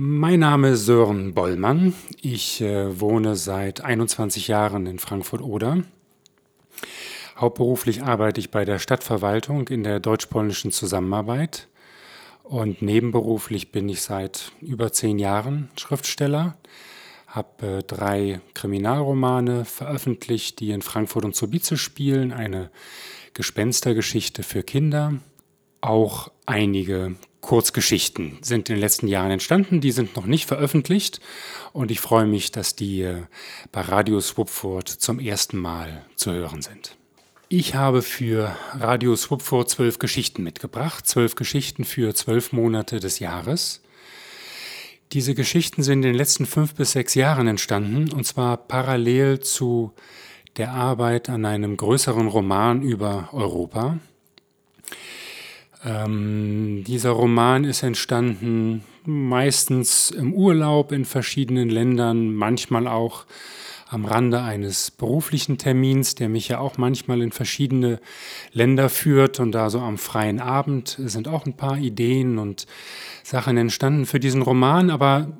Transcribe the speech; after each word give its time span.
Mein 0.00 0.38
Name 0.38 0.68
ist 0.68 0.86
Sören 0.86 1.34
Bollmann. 1.34 1.92
Ich 2.22 2.60
äh, 2.60 3.00
wohne 3.00 3.34
seit 3.34 3.80
21 3.80 4.46
Jahren 4.46 4.86
in 4.86 5.00
Frankfurt-Oder. 5.00 5.82
Hauptberuflich 7.36 8.04
arbeite 8.04 8.38
ich 8.38 8.52
bei 8.52 8.64
der 8.64 8.78
Stadtverwaltung 8.78 9.66
in 9.66 9.82
der 9.82 9.98
deutsch-polnischen 9.98 10.70
Zusammenarbeit. 10.70 11.66
Und 12.44 12.80
nebenberuflich 12.80 13.72
bin 13.72 13.88
ich 13.88 14.02
seit 14.02 14.52
über 14.60 14.92
zehn 14.92 15.18
Jahren 15.18 15.68
Schriftsteller, 15.76 16.56
habe 17.26 17.66
äh, 17.66 17.82
drei 17.82 18.40
Kriminalromane 18.54 19.64
veröffentlicht, 19.64 20.60
die 20.60 20.70
in 20.70 20.82
Frankfurt 20.82 21.24
und 21.24 21.34
Subice 21.34 21.76
spielen, 21.76 22.32
eine 22.32 22.70
Gespenstergeschichte 23.34 24.44
für 24.44 24.62
Kinder, 24.62 25.14
auch 25.80 26.30
einige 26.46 27.16
Kurzgeschichten 27.40 28.38
sind 28.42 28.68
in 28.68 28.76
den 28.76 28.80
letzten 28.80 29.08
Jahren 29.08 29.30
entstanden. 29.30 29.80
Die 29.80 29.92
sind 29.92 30.16
noch 30.16 30.26
nicht 30.26 30.46
veröffentlicht 30.46 31.20
und 31.72 31.90
ich 31.90 32.00
freue 32.00 32.26
mich, 32.26 32.50
dass 32.50 32.74
die 32.76 33.02
äh, 33.02 33.22
bei 33.72 33.80
Radio 33.82 34.20
Swupfurt 34.20 34.88
zum 34.88 35.20
ersten 35.20 35.56
Mal 35.58 36.04
zu 36.16 36.32
hören 36.32 36.62
sind. 36.62 36.96
Ich 37.48 37.74
habe 37.74 38.02
für 38.02 38.54
Radio 38.74 39.16
Swupfurt 39.16 39.70
zwölf 39.70 39.98
Geschichten 39.98 40.42
mitgebracht, 40.42 41.06
zwölf 41.06 41.34
Geschichten 41.34 41.84
für 41.84 42.14
zwölf 42.14 42.52
Monate 42.52 43.00
des 43.00 43.20
Jahres. 43.20 43.80
Diese 45.12 45.34
Geschichten 45.34 45.82
sind 45.82 46.00
in 46.00 46.12
den 46.12 46.14
letzten 46.14 46.44
fünf 46.44 46.74
bis 46.74 46.92
sechs 46.92 47.14
Jahren 47.14 47.46
entstanden 47.46 48.12
und 48.12 48.26
zwar 48.26 48.58
parallel 48.58 49.40
zu 49.40 49.94
der 50.58 50.72
Arbeit 50.72 51.30
an 51.30 51.46
einem 51.46 51.78
größeren 51.78 52.26
Roman 52.26 52.82
über 52.82 53.30
Europa. 53.32 53.98
Ähm, 55.84 56.84
dieser 56.86 57.10
Roman 57.10 57.64
ist 57.64 57.82
entstanden 57.82 58.84
meistens 59.04 60.10
im 60.10 60.34
Urlaub 60.34 60.92
in 60.92 61.04
verschiedenen 61.04 61.70
Ländern, 61.70 62.34
manchmal 62.34 62.86
auch 62.88 63.24
am 63.90 64.04
Rande 64.04 64.42
eines 64.42 64.90
beruflichen 64.90 65.56
Termins, 65.56 66.14
der 66.14 66.28
mich 66.28 66.48
ja 66.48 66.58
auch 66.58 66.76
manchmal 66.76 67.22
in 67.22 67.32
verschiedene 67.32 68.00
Länder 68.52 68.90
führt. 68.90 69.40
Und 69.40 69.52
da 69.52 69.70
so 69.70 69.80
am 69.80 69.96
freien 69.96 70.40
Abend 70.40 70.96
sind 70.98 71.26
auch 71.26 71.46
ein 71.46 71.56
paar 71.56 71.78
Ideen 71.78 72.38
und 72.38 72.66
Sachen 73.22 73.56
entstanden 73.56 74.04
für 74.04 74.20
diesen 74.20 74.42
Roman. 74.42 74.90
Aber 74.90 75.38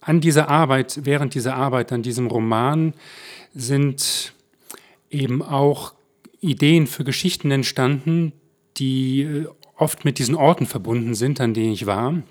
an 0.00 0.20
dieser 0.20 0.48
Arbeit, 0.48 1.00
während 1.04 1.34
dieser 1.34 1.56
Arbeit 1.56 1.92
an 1.92 2.02
diesem 2.02 2.26
Roman 2.26 2.94
sind 3.54 4.32
eben 5.10 5.42
auch 5.42 5.92
Ideen 6.40 6.86
für 6.86 7.04
Geschichten 7.04 7.50
entstanden, 7.50 8.32
die 8.78 9.22
äh, 9.22 9.46
oft 9.80 10.04
mit 10.04 10.18
diesen 10.18 10.34
Orten 10.34 10.66
verbunden 10.66 11.14
sind, 11.14 11.40
an 11.40 11.54
denen 11.54 11.72
ich 11.72 11.86
war, 11.86 12.22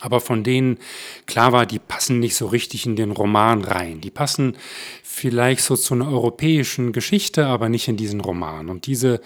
aber 0.00 0.20
von 0.20 0.42
denen 0.42 0.78
klar 1.26 1.52
war, 1.52 1.66
die 1.66 1.78
passen 1.78 2.18
nicht 2.18 2.34
so 2.34 2.46
richtig 2.46 2.86
in 2.86 2.96
den 2.96 3.10
Roman 3.10 3.62
rein. 3.62 4.00
Die 4.00 4.10
passen 4.10 4.56
vielleicht 5.02 5.62
so 5.62 5.76
zu 5.76 5.94
einer 5.94 6.08
europäischen 6.08 6.92
Geschichte, 6.92 7.46
aber 7.46 7.68
nicht 7.68 7.88
in 7.88 7.98
diesen 7.98 8.20
Roman. 8.20 8.70
Und 8.70 8.86
diese 8.86 9.20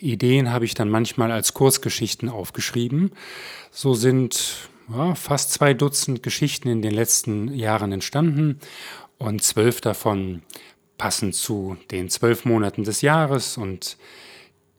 Ideen 0.00 0.50
habe 0.50 0.64
ich 0.64 0.74
dann 0.74 0.90
manchmal 0.90 1.30
als 1.30 1.54
Kurzgeschichten 1.54 2.28
aufgeschrieben. 2.28 3.12
So 3.70 3.94
sind 3.94 4.68
ja, 4.92 5.14
fast 5.14 5.52
zwei 5.52 5.72
Dutzend 5.72 6.22
Geschichten 6.22 6.68
in 6.68 6.82
den 6.82 6.94
letzten 6.94 7.54
Jahren 7.54 7.92
entstanden 7.92 8.58
und 9.18 9.42
zwölf 9.42 9.80
davon 9.80 10.42
passen 10.96 11.32
zu 11.32 11.76
den 11.92 12.08
zwölf 12.08 12.44
Monaten 12.44 12.82
des 12.82 13.02
Jahres 13.02 13.56
und 13.56 13.96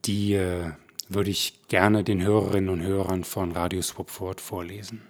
die 0.06 0.34
äh, 0.34 0.72
würde 1.10 1.32
ich 1.32 1.54
gerne 1.68 2.04
den 2.04 2.22
Hörerinnen 2.22 2.70
und 2.70 2.84
Hörern 2.84 3.24
von 3.24 3.52
Radio 3.52 3.82
Swupford 3.82 4.40
vorlesen. 4.40 5.02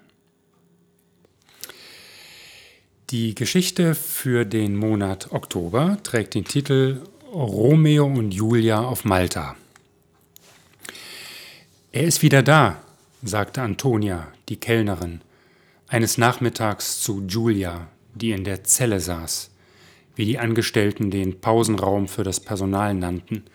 Die 3.10 3.36
Geschichte 3.36 3.96
für 3.96 4.46
den 4.46 4.76
Monat 4.76 5.32
Oktober 5.32 5.98
trägt 6.04 6.36
den 6.36 6.46
Titel 6.46 7.02
Romeo 7.34 8.06
und 8.06 8.32
Julia 8.32 8.80
auf 8.80 9.04
Malta. 9.04 9.56
Er 11.92 12.04
ist 12.04 12.22
wieder 12.22 12.44
da, 12.44 12.82
sagte 13.22 13.62
Antonia, 13.62 14.32
die 14.48 14.58
Kellnerin, 14.58 15.22
eines 15.88 16.18
Nachmittags 16.18 17.02
zu 17.02 17.26
Julia, 17.28 17.88
die 18.14 18.32
in 18.32 18.44
der 18.44 18.64
Zelle 18.64 19.00
saß, 19.00 19.50
wie 20.16 20.26
die 20.26 20.40
Angestellten 20.40 21.12
den 21.12 21.42
Pausenraum 21.42 22.08
für 22.08 22.24
das 22.24 22.40
Personal 22.40 22.94
nannten– 22.94 23.44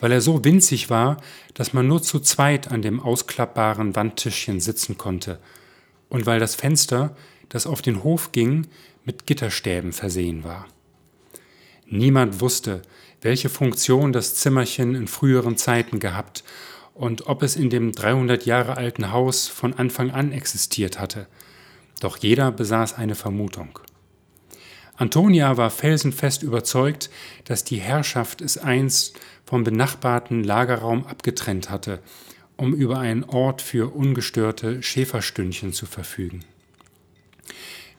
weil 0.00 0.12
er 0.12 0.20
so 0.20 0.44
winzig 0.44 0.90
war, 0.90 1.18
dass 1.54 1.72
man 1.72 1.86
nur 1.86 2.02
zu 2.02 2.20
zweit 2.20 2.70
an 2.70 2.82
dem 2.82 3.00
ausklappbaren 3.00 3.94
Wandtischchen 3.94 4.60
sitzen 4.60 4.98
konnte, 4.98 5.38
und 6.08 6.26
weil 6.26 6.40
das 6.40 6.56
Fenster, 6.56 7.14
das 7.48 7.66
auf 7.66 7.82
den 7.82 8.02
Hof 8.02 8.32
ging, 8.32 8.66
mit 9.04 9.26
Gitterstäben 9.26 9.92
versehen 9.92 10.44
war. 10.44 10.66
Niemand 11.86 12.40
wusste, 12.40 12.82
welche 13.20 13.48
Funktion 13.48 14.12
das 14.12 14.34
Zimmerchen 14.34 14.94
in 14.94 15.08
früheren 15.08 15.56
Zeiten 15.56 15.98
gehabt 16.00 16.44
und 16.94 17.26
ob 17.26 17.42
es 17.42 17.56
in 17.56 17.70
dem 17.70 17.92
300 17.92 18.46
Jahre 18.46 18.76
alten 18.76 19.10
Haus 19.12 19.48
von 19.48 19.74
Anfang 19.74 20.10
an 20.10 20.32
existiert 20.32 20.98
hatte. 20.98 21.26
Doch 22.00 22.16
jeder 22.16 22.50
besaß 22.50 22.94
eine 22.94 23.14
Vermutung. 23.14 23.78
Antonia 24.96 25.56
war 25.56 25.70
felsenfest 25.70 26.42
überzeugt, 26.42 27.08
dass 27.44 27.64
die 27.64 27.78
Herrschaft 27.78 28.42
es 28.42 28.58
einst 28.58 29.18
vom 29.50 29.64
benachbarten 29.64 30.44
Lagerraum 30.44 31.08
abgetrennt 31.08 31.70
hatte, 31.70 31.98
um 32.56 32.72
über 32.72 33.00
einen 33.00 33.24
Ort 33.24 33.62
für 33.62 33.92
ungestörte 33.92 34.80
Schäferstündchen 34.80 35.72
zu 35.72 35.86
verfügen. 35.86 36.44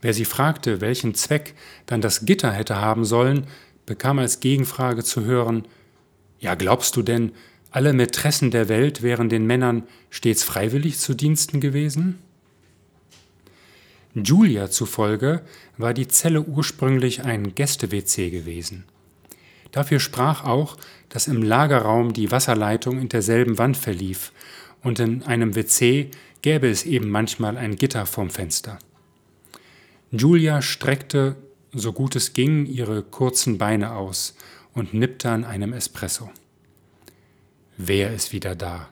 Wer 0.02 0.14
sie 0.14 0.24
fragte, 0.24 0.80
welchen 0.80 1.14
Zweck 1.14 1.54
dann 1.88 2.00
das 2.00 2.26
Gitter 2.26 2.54
hätte 2.54 2.78
haben 2.78 3.04
sollen, 3.04 3.48
bekam 3.86 4.20
als 4.20 4.40
Gegenfrage 4.40 5.04
zu 5.04 5.26
hören, 5.26 5.68
ja 6.40 6.56
glaubst 6.56 6.96
du 6.96 7.02
denn, 7.02 7.34
alle 7.70 7.92
Mätressen 7.92 8.50
der 8.50 8.70
Welt 8.70 9.02
wären 9.02 9.28
den 9.28 9.46
Männern 9.46 9.84
stets 10.10 10.44
freiwillig 10.44 11.00
zu 11.00 11.14
Diensten 11.16 11.60
gewesen? 11.60 12.18
Julia 14.16 14.70
zufolge 14.70 15.42
war 15.78 15.94
die 15.94 16.08
Zelle 16.08 16.44
ursprünglich 16.44 17.26
ein 17.26 17.56
Gäste-WC 17.56 18.30
gewesen. 18.30 18.86
Dafür 19.72 20.00
sprach 20.00 20.44
auch, 20.44 20.78
dass 21.10 21.28
im 21.28 21.42
Lagerraum 21.42 22.14
die 22.14 22.32
Wasserleitung 22.32 23.00
in 23.00 23.10
derselben 23.10 23.58
Wand 23.58 23.78
verlief 23.78 24.32
und 24.84 25.00
in 25.00 25.24
einem 25.24 25.56
WC 25.56 26.12
gäbe 26.42 26.70
es 26.70 26.86
eben 26.86 27.10
manchmal 27.10 27.58
ein 27.58 27.76
Gitter 27.76 28.06
vorm 28.06 28.30
Fenster. 28.30 28.80
Julia 30.12 30.62
streckte, 30.62 31.36
so 31.74 31.94
gut 31.94 32.16
es 32.16 32.34
ging, 32.34 32.66
ihre 32.66 33.02
kurzen 33.02 33.58
Beine 33.58 33.94
aus 33.94 34.36
und 34.74 34.94
nippte 34.94 35.30
an 35.30 35.46
einem 35.46 35.74
Espresso. 35.74 36.30
Wer 37.78 38.14
ist 38.14 38.34
wieder 38.34 38.56
da? 38.56 38.90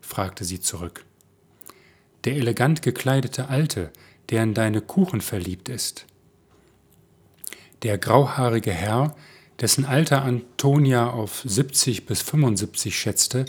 fragte 0.00 0.44
sie 0.44 0.60
zurück. 0.60 1.04
Der 2.24 2.36
elegant 2.36 2.82
gekleidete 2.82 3.48
Alte, 3.48 3.90
der 4.30 4.42
in 4.42 4.54
deine 4.54 4.80
Kuchen 4.80 5.20
verliebt 5.20 5.68
ist. 5.68 6.06
Der 7.82 7.96
grauhaarige 7.96 8.72
Herr, 8.72 9.14
dessen 9.60 9.84
Alter 9.84 10.22
Antonia 10.22 11.10
auf 11.10 11.42
70 11.44 12.06
bis 12.06 12.22
75 12.22 12.98
schätzte, 12.98 13.44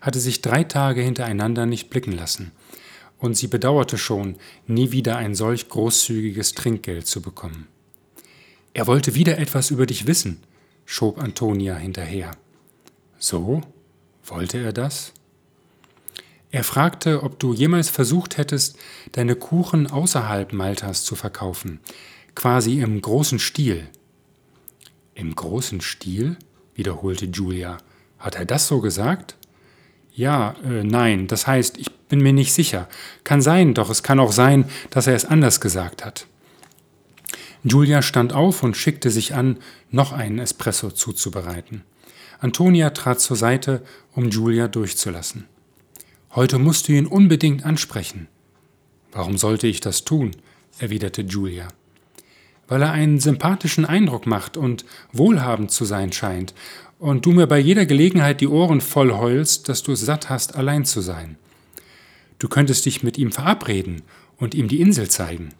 hatte 0.00 0.20
sich 0.20 0.42
drei 0.42 0.64
Tage 0.64 1.00
hintereinander 1.02 1.66
nicht 1.66 1.90
blicken 1.90 2.12
lassen, 2.12 2.52
und 3.18 3.36
sie 3.36 3.46
bedauerte 3.46 3.98
schon, 3.98 4.36
nie 4.66 4.90
wieder 4.90 5.16
ein 5.16 5.34
solch 5.34 5.68
großzügiges 5.68 6.54
Trinkgeld 6.54 7.06
zu 7.06 7.22
bekommen. 7.22 7.68
Er 8.74 8.86
wollte 8.86 9.14
wieder 9.14 9.38
etwas 9.38 9.70
über 9.70 9.86
dich 9.86 10.06
wissen, 10.06 10.42
schob 10.86 11.18
Antonia 11.18 11.76
hinterher. 11.76 12.32
So? 13.18 13.60
Wollte 14.24 14.58
er 14.58 14.72
das? 14.72 15.12
Er 16.50 16.64
fragte, 16.64 17.22
ob 17.22 17.38
du 17.38 17.54
jemals 17.54 17.88
versucht 17.88 18.36
hättest, 18.36 18.76
deine 19.12 19.36
Kuchen 19.36 19.86
außerhalb 19.86 20.52
Maltas 20.52 21.04
zu 21.04 21.16
verkaufen, 21.16 21.80
quasi 22.34 22.80
im 22.80 23.00
großen 23.00 23.38
Stil. 23.38 23.88
Im 25.14 25.34
großen 25.34 25.80
Stil? 25.80 26.36
wiederholte 26.74 27.26
Julia. 27.26 27.78
Hat 28.18 28.36
er 28.36 28.44
das 28.44 28.66
so 28.66 28.80
gesagt? 28.80 29.36
Ja, 30.14 30.54
äh, 30.64 30.84
nein, 30.84 31.26
das 31.26 31.46
heißt, 31.46 31.78
ich 31.78 31.90
bin 32.08 32.20
mir 32.20 32.32
nicht 32.32 32.52
sicher. 32.52 32.88
Kann 33.24 33.42
sein, 33.42 33.74
doch 33.74 33.90
es 33.90 34.02
kann 34.02 34.20
auch 34.20 34.32
sein, 34.32 34.66
dass 34.90 35.06
er 35.06 35.14
es 35.14 35.24
anders 35.24 35.60
gesagt 35.60 36.04
hat. 36.04 36.26
Julia 37.64 38.02
stand 38.02 38.32
auf 38.32 38.62
und 38.62 38.76
schickte 38.76 39.10
sich 39.10 39.34
an, 39.34 39.58
noch 39.90 40.12
einen 40.12 40.38
Espresso 40.38 40.90
zuzubereiten. 40.90 41.82
Antonia 42.40 42.90
trat 42.90 43.20
zur 43.20 43.36
Seite, 43.36 43.82
um 44.14 44.28
Julia 44.28 44.66
durchzulassen. 44.66 45.46
Heute 46.34 46.58
musst 46.58 46.88
du 46.88 46.92
ihn 46.92 47.06
unbedingt 47.06 47.64
ansprechen. 47.64 48.28
Warum 49.12 49.38
sollte 49.38 49.66
ich 49.66 49.80
das 49.80 50.04
tun? 50.04 50.32
erwiderte 50.78 51.22
Julia. 51.22 51.68
Weil 52.72 52.80
er 52.80 52.92
einen 52.92 53.20
sympathischen 53.20 53.84
Eindruck 53.84 54.26
macht 54.26 54.56
und 54.56 54.86
wohlhabend 55.12 55.70
zu 55.70 55.84
sein 55.84 56.10
scheint, 56.10 56.54
und 56.98 57.26
du 57.26 57.32
mir 57.32 57.46
bei 57.46 57.58
jeder 57.58 57.84
Gelegenheit 57.84 58.40
die 58.40 58.48
Ohren 58.48 58.80
voll 58.80 59.12
heulst, 59.12 59.68
dass 59.68 59.82
du 59.82 59.92
es 59.92 60.00
satt 60.00 60.30
hast, 60.30 60.56
allein 60.56 60.86
zu 60.86 61.02
sein. 61.02 61.36
Du 62.38 62.48
könntest 62.48 62.86
dich 62.86 63.02
mit 63.02 63.18
ihm 63.18 63.30
verabreden 63.30 64.00
und 64.38 64.54
ihm 64.54 64.68
die 64.68 64.80
Insel 64.80 65.10
zeigen. 65.10 65.50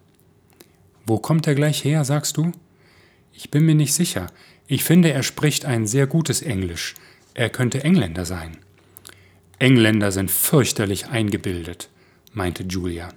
Wo 1.04 1.18
kommt 1.18 1.46
er 1.46 1.54
gleich 1.54 1.84
her, 1.84 2.06
sagst 2.06 2.38
du? 2.38 2.50
Ich 3.34 3.50
bin 3.50 3.66
mir 3.66 3.74
nicht 3.74 3.92
sicher. 3.92 4.28
Ich 4.66 4.82
finde, 4.82 5.12
er 5.12 5.22
spricht 5.22 5.66
ein 5.66 5.86
sehr 5.86 6.06
gutes 6.06 6.40
Englisch. 6.40 6.94
Er 7.34 7.50
könnte 7.50 7.84
Engländer 7.84 8.24
sein. 8.24 8.56
Engländer 9.58 10.12
sind 10.12 10.30
fürchterlich 10.30 11.08
eingebildet, 11.08 11.90
meinte 12.32 12.62
Julia. 12.62 13.10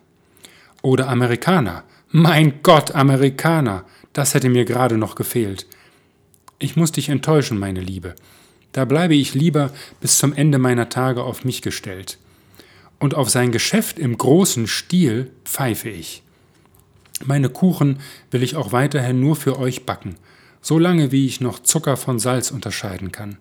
Oder 0.82 1.08
Amerikaner. 1.08 1.86
Mein 2.12 2.62
Gott, 2.62 2.94
Amerikaner. 2.94 3.84
Das 4.14 4.34
hätte 4.34 4.50
mir 4.50 4.66
gerade 4.66 4.98
noch 4.98 5.16
gefehlt. 5.16 5.66
Ich 6.60 6.76
muss 6.76 6.92
dich 6.92 7.10
enttäuschen, 7.10 7.58
meine 7.58 7.82
Liebe. 7.82 8.16
Da 8.72 8.86
bleibe 8.86 9.16
ich 9.16 9.34
lieber 9.34 9.72
bis 10.02 10.18
zum 10.18 10.34
Ende 10.34 10.58
meiner 10.58 10.90
Tage 10.90 11.24
auf 11.24 11.44
mich 11.44 11.62
gestellt. 11.62 12.18
Und 13.00 13.16
auf 13.16 13.30
sein 13.30 13.52
Geschäft 13.52 14.00
im 14.00 14.18
großen 14.18 14.68
Stil 14.68 15.32
pfeife 15.44 15.90
ich. 15.90 16.24
Meine 17.24 17.50
Kuchen 17.50 18.00
will 18.32 18.44
ich 18.44 18.56
auch 18.56 18.72
weiterhin 18.72 19.20
nur 19.20 19.36
für 19.36 19.58
euch 19.58 19.86
backen, 19.86 20.16
solange 20.62 21.12
wie 21.12 21.26
ich 21.26 21.42
noch 21.42 21.60
Zucker 21.60 21.98
von 21.98 22.20
Salz 22.20 22.52
unterscheiden 22.52 23.12
kann. 23.12 23.38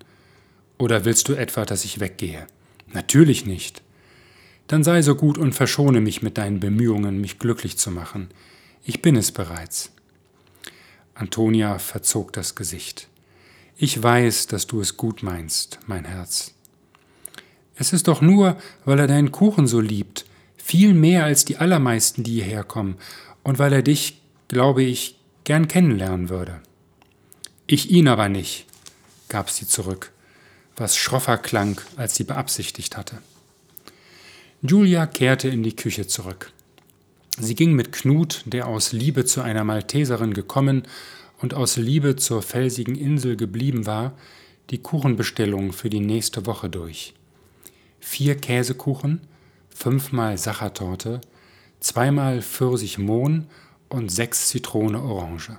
Oder 0.79 1.05
willst 1.05 1.29
du 1.29 1.35
etwa, 1.35 1.65
dass 1.65 1.85
ich 1.85 2.01
weggehe? 2.01 2.47
Natürlich 2.93 3.47
nicht. 3.47 3.83
Dann 4.67 4.85
sei 4.85 5.03
so 5.03 5.15
gut 5.15 5.39
und 5.39 5.55
verschone 5.55 6.01
mich 6.01 6.23
mit 6.23 6.39
deinen 6.39 6.61
Bemühungen, 6.61 7.21
mich 7.21 7.39
glücklich 7.39 7.77
zu 7.77 7.91
machen. 7.91 8.29
Ich 8.87 9.01
bin 9.01 9.17
es 9.17 9.33
bereits. 9.33 9.93
Antonia 11.15 11.79
verzog 11.79 12.35
das 12.35 12.55
Gesicht. 12.55 13.09
Ich 13.79 14.03
weiß, 14.03 14.47
dass 14.47 14.67
du 14.67 14.83
es 14.83 14.99
gut 14.99 15.23
meinst, 15.23 15.79
mein 15.87 16.05
Herz. 16.05 16.53
Es 17.77 17.95
ist 17.95 18.09
doch 18.09 18.21
nur, 18.21 18.59
weil 18.85 18.99
er 18.99 19.07
deinen 19.07 19.33
Kuchen 19.33 19.67
so 19.67 19.81
liebt, 19.81 20.27
viel 20.59 20.93
mehr 20.93 21.25
als 21.25 21.47
die 21.47 21.57
allermeisten, 21.57 22.25
die 22.25 22.35
hierher 22.35 22.63
kommen, 22.63 22.99
und 23.43 23.59
weil 23.59 23.73
er 23.73 23.83
dich, 23.83 24.21
glaube 24.49 24.83
ich, 24.83 25.19
gern 25.45 25.67
kennenlernen 25.67 26.29
würde. 26.29 26.61
Ich 27.67 27.91
ihn 27.91 28.07
aber 28.07 28.29
nicht, 28.29 28.67
gab 29.31 29.49
sie 29.49 29.67
zurück, 29.67 30.13
was 30.77 30.97
schroffer 30.97 31.39
klang, 31.39 31.81
als 31.97 32.17
sie 32.17 32.25
beabsichtigt 32.25 32.99
hatte. 32.99 33.23
Julia 34.61 35.07
kehrte 35.07 35.49
in 35.49 35.63
die 35.63 35.77
Küche 35.77 36.07
zurück. 36.07 36.53
Sie 37.39 37.57
ging 37.57 37.73
mit 37.73 37.91
Knut, 37.91 38.43
der 38.47 38.69
aus 38.69 38.93
Liebe 38.93 39.25
zu 39.25 39.43
einer 39.43 39.65
Malteserin 39.65 40.35
gekommen 40.35 40.85
und 41.43 41.53
aus 41.53 41.77
Liebe 41.77 42.15
zur 42.15 42.43
felsigen 42.43 42.95
Insel 42.95 43.37
geblieben 43.37 43.87
war, 43.87 44.13
die 44.71 44.79
Kuchenbestellung 44.79 45.73
für 45.73 45.91
die 45.91 46.01
nächste 46.01 46.47
Woche 46.47 46.71
durch. 46.71 47.13
Vier 47.99 48.37
Käsekuchen, 48.37 49.21
fünfmal 49.69 50.39
Sachertorte, 50.39 51.21
zweimal 51.81 52.41
Pfirsich-Mohn 52.41 53.47
und 53.89 54.13
sechs 54.13 54.49
Zitrone 54.49 55.03
Orange. 55.03 55.57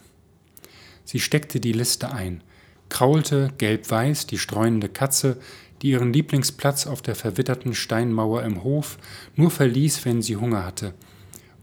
Sie 1.04 1.20
steckte 1.20 1.60
die 1.60 1.74
Liste 1.74 2.12
ein, 2.12 2.42
kraulte 2.88 3.52
gelb-weiß 3.58 4.28
die 4.28 4.40
streunende 4.40 4.88
Katze, 4.88 5.38
die 5.82 5.90
ihren 5.90 6.14
Lieblingsplatz 6.14 6.88
auf 6.88 7.02
der 7.02 7.16
verwitterten 7.16 7.76
Steinmauer 7.76 8.44
im 8.44 8.64
Hof 8.64 8.98
nur 9.36 9.52
verließ, 9.52 10.06
wenn 10.06 10.22
sie 10.22 10.38
Hunger 10.38 10.66
hatte, 10.66 10.94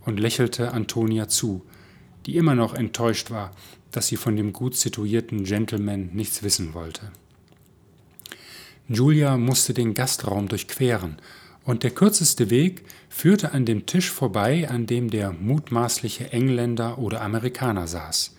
und 0.04 0.20
lächelte 0.20 0.72
Antonia 0.72 1.28
zu, 1.28 1.64
die 2.26 2.36
immer 2.36 2.54
noch 2.54 2.74
enttäuscht 2.74 3.30
war, 3.30 3.52
dass 3.90 4.08
sie 4.08 4.16
von 4.16 4.36
dem 4.36 4.52
gut 4.52 4.76
situierten 4.76 5.44
Gentleman 5.44 6.10
nichts 6.12 6.42
wissen 6.42 6.74
wollte. 6.74 7.10
Julia 8.88 9.36
musste 9.36 9.74
den 9.74 9.94
Gastraum 9.94 10.48
durchqueren, 10.48 11.16
und 11.64 11.84
der 11.84 11.92
kürzeste 11.92 12.50
Weg 12.50 12.82
führte 13.08 13.52
an 13.52 13.64
dem 13.64 13.86
Tisch 13.86 14.10
vorbei, 14.10 14.68
an 14.68 14.86
dem 14.86 15.10
der 15.10 15.32
mutmaßliche 15.32 16.32
Engländer 16.32 16.98
oder 16.98 17.20
Amerikaner 17.22 17.86
saß, 17.86 18.34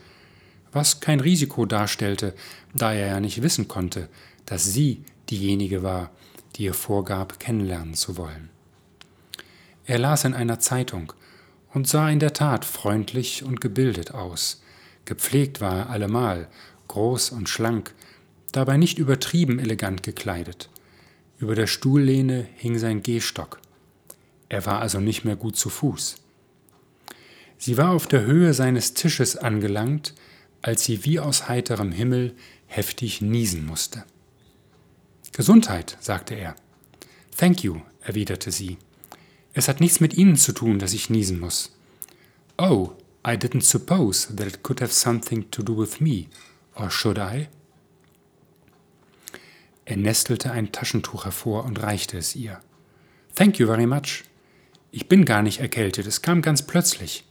was 0.73 0.99
kein 0.99 1.21
Risiko 1.21 1.65
darstellte, 1.65 2.33
da 2.73 2.93
er 2.93 3.07
ja 3.07 3.19
nicht 3.21 3.41
wissen 3.41 3.69
konnte, 3.69 4.09
dass 4.45 4.65
sie 4.65 5.03
diejenige 5.29 5.83
war, 5.83 6.11
die 6.55 6.67
er 6.67 6.73
vorgab, 6.73 7.39
kennenlernen 7.39 7.93
zu 7.93 8.17
wollen. 8.17 8.49
Er 9.85 9.99
las 9.99 10.25
in 10.25 10.33
einer 10.33 10.59
Zeitung, 10.59 11.13
und 11.73 11.87
sah 11.87 12.09
in 12.09 12.19
der 12.19 12.33
Tat 12.33 12.65
freundlich 12.65 13.43
und 13.43 13.61
gebildet 13.61 14.11
aus. 14.11 14.61
Gepflegt 15.05 15.59
war 15.59 15.77
er 15.79 15.89
allemal, 15.89 16.47
groß 16.87 17.31
und 17.31 17.49
schlank, 17.49 17.93
dabei 18.51 18.77
nicht 18.77 18.99
übertrieben 18.99 19.59
elegant 19.59 20.03
gekleidet. 20.03 20.69
Über 21.39 21.55
der 21.55 21.67
Stuhllehne 21.67 22.47
hing 22.55 22.77
sein 22.77 23.01
Gehstock. 23.03 23.59
Er 24.49 24.65
war 24.65 24.79
also 24.79 24.99
nicht 24.99 25.25
mehr 25.25 25.35
gut 25.35 25.57
zu 25.57 25.69
Fuß. 25.69 26.17
Sie 27.57 27.77
war 27.77 27.91
auf 27.91 28.07
der 28.07 28.25
Höhe 28.25 28.53
seines 28.53 28.93
Tisches 28.93 29.35
angelangt, 29.35 30.13
als 30.61 30.83
sie 30.83 31.05
wie 31.05 31.19
aus 31.19 31.49
heiterem 31.49 31.91
Himmel 31.91 32.35
heftig 32.67 33.21
niesen 33.21 33.65
musste. 33.65 34.03
Gesundheit, 35.31 35.97
sagte 35.99 36.35
er. 36.35 36.55
Thank 37.35 37.63
you, 37.63 37.81
erwiderte 38.01 38.51
sie. 38.51 38.77
Es 39.53 39.67
hat 39.67 39.79
nichts 39.79 39.99
mit 39.99 40.15
Ihnen 40.15 40.35
zu 40.35 40.51
tun, 40.51 40.79
dass 40.79 40.93
ich 40.93 41.09
niesen 41.09 41.39
muss. 41.39 41.75
Oh, 42.57 42.91
I 43.25 43.31
didn't 43.31 43.63
suppose 43.63 44.35
that 44.35 44.47
it 44.47 44.63
could 44.63 44.81
have 44.81 44.91
something 44.91 45.49
to 45.51 45.63
do 45.63 45.77
with 45.77 45.99
me, 45.99 46.25
or 46.75 46.89
should 46.89 47.17
I? 47.17 47.47
Er 49.85 49.97
nestelte 49.97 50.51
ein 50.51 50.71
Taschentuch 50.71 51.25
hervor 51.25 51.65
und 51.65 51.81
reichte 51.81 52.17
es 52.17 52.35
ihr. 52.35 52.59
Thank 53.35 53.59
you 53.59 53.67
very 53.67 53.85
much. 53.85 54.23
Ich 54.91 55.07
bin 55.07 55.25
gar 55.25 55.41
nicht 55.41 55.59
erkältet, 55.59 56.07
es 56.07 56.21
kam 56.21 56.41
ganz 56.41 56.61
plötzlich. 56.63 57.25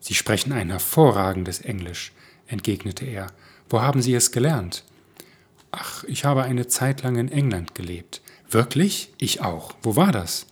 Sie 0.00 0.14
sprechen 0.14 0.52
ein 0.52 0.70
hervorragendes 0.70 1.60
Englisch, 1.60 2.12
entgegnete 2.46 3.04
er. 3.04 3.28
Wo 3.68 3.80
haben 3.80 4.02
Sie 4.02 4.14
es 4.14 4.32
gelernt? 4.32 4.84
Ach, 5.70 6.04
ich 6.04 6.24
habe 6.24 6.42
eine 6.42 6.66
Zeit 6.66 7.02
lang 7.02 7.16
in 7.16 7.32
England 7.32 7.74
gelebt. 7.74 8.20
Wirklich? 8.50 9.12
Ich 9.18 9.40
auch. 9.40 9.74
Wo 9.82 9.96
war 9.96 10.12
das? 10.12 10.46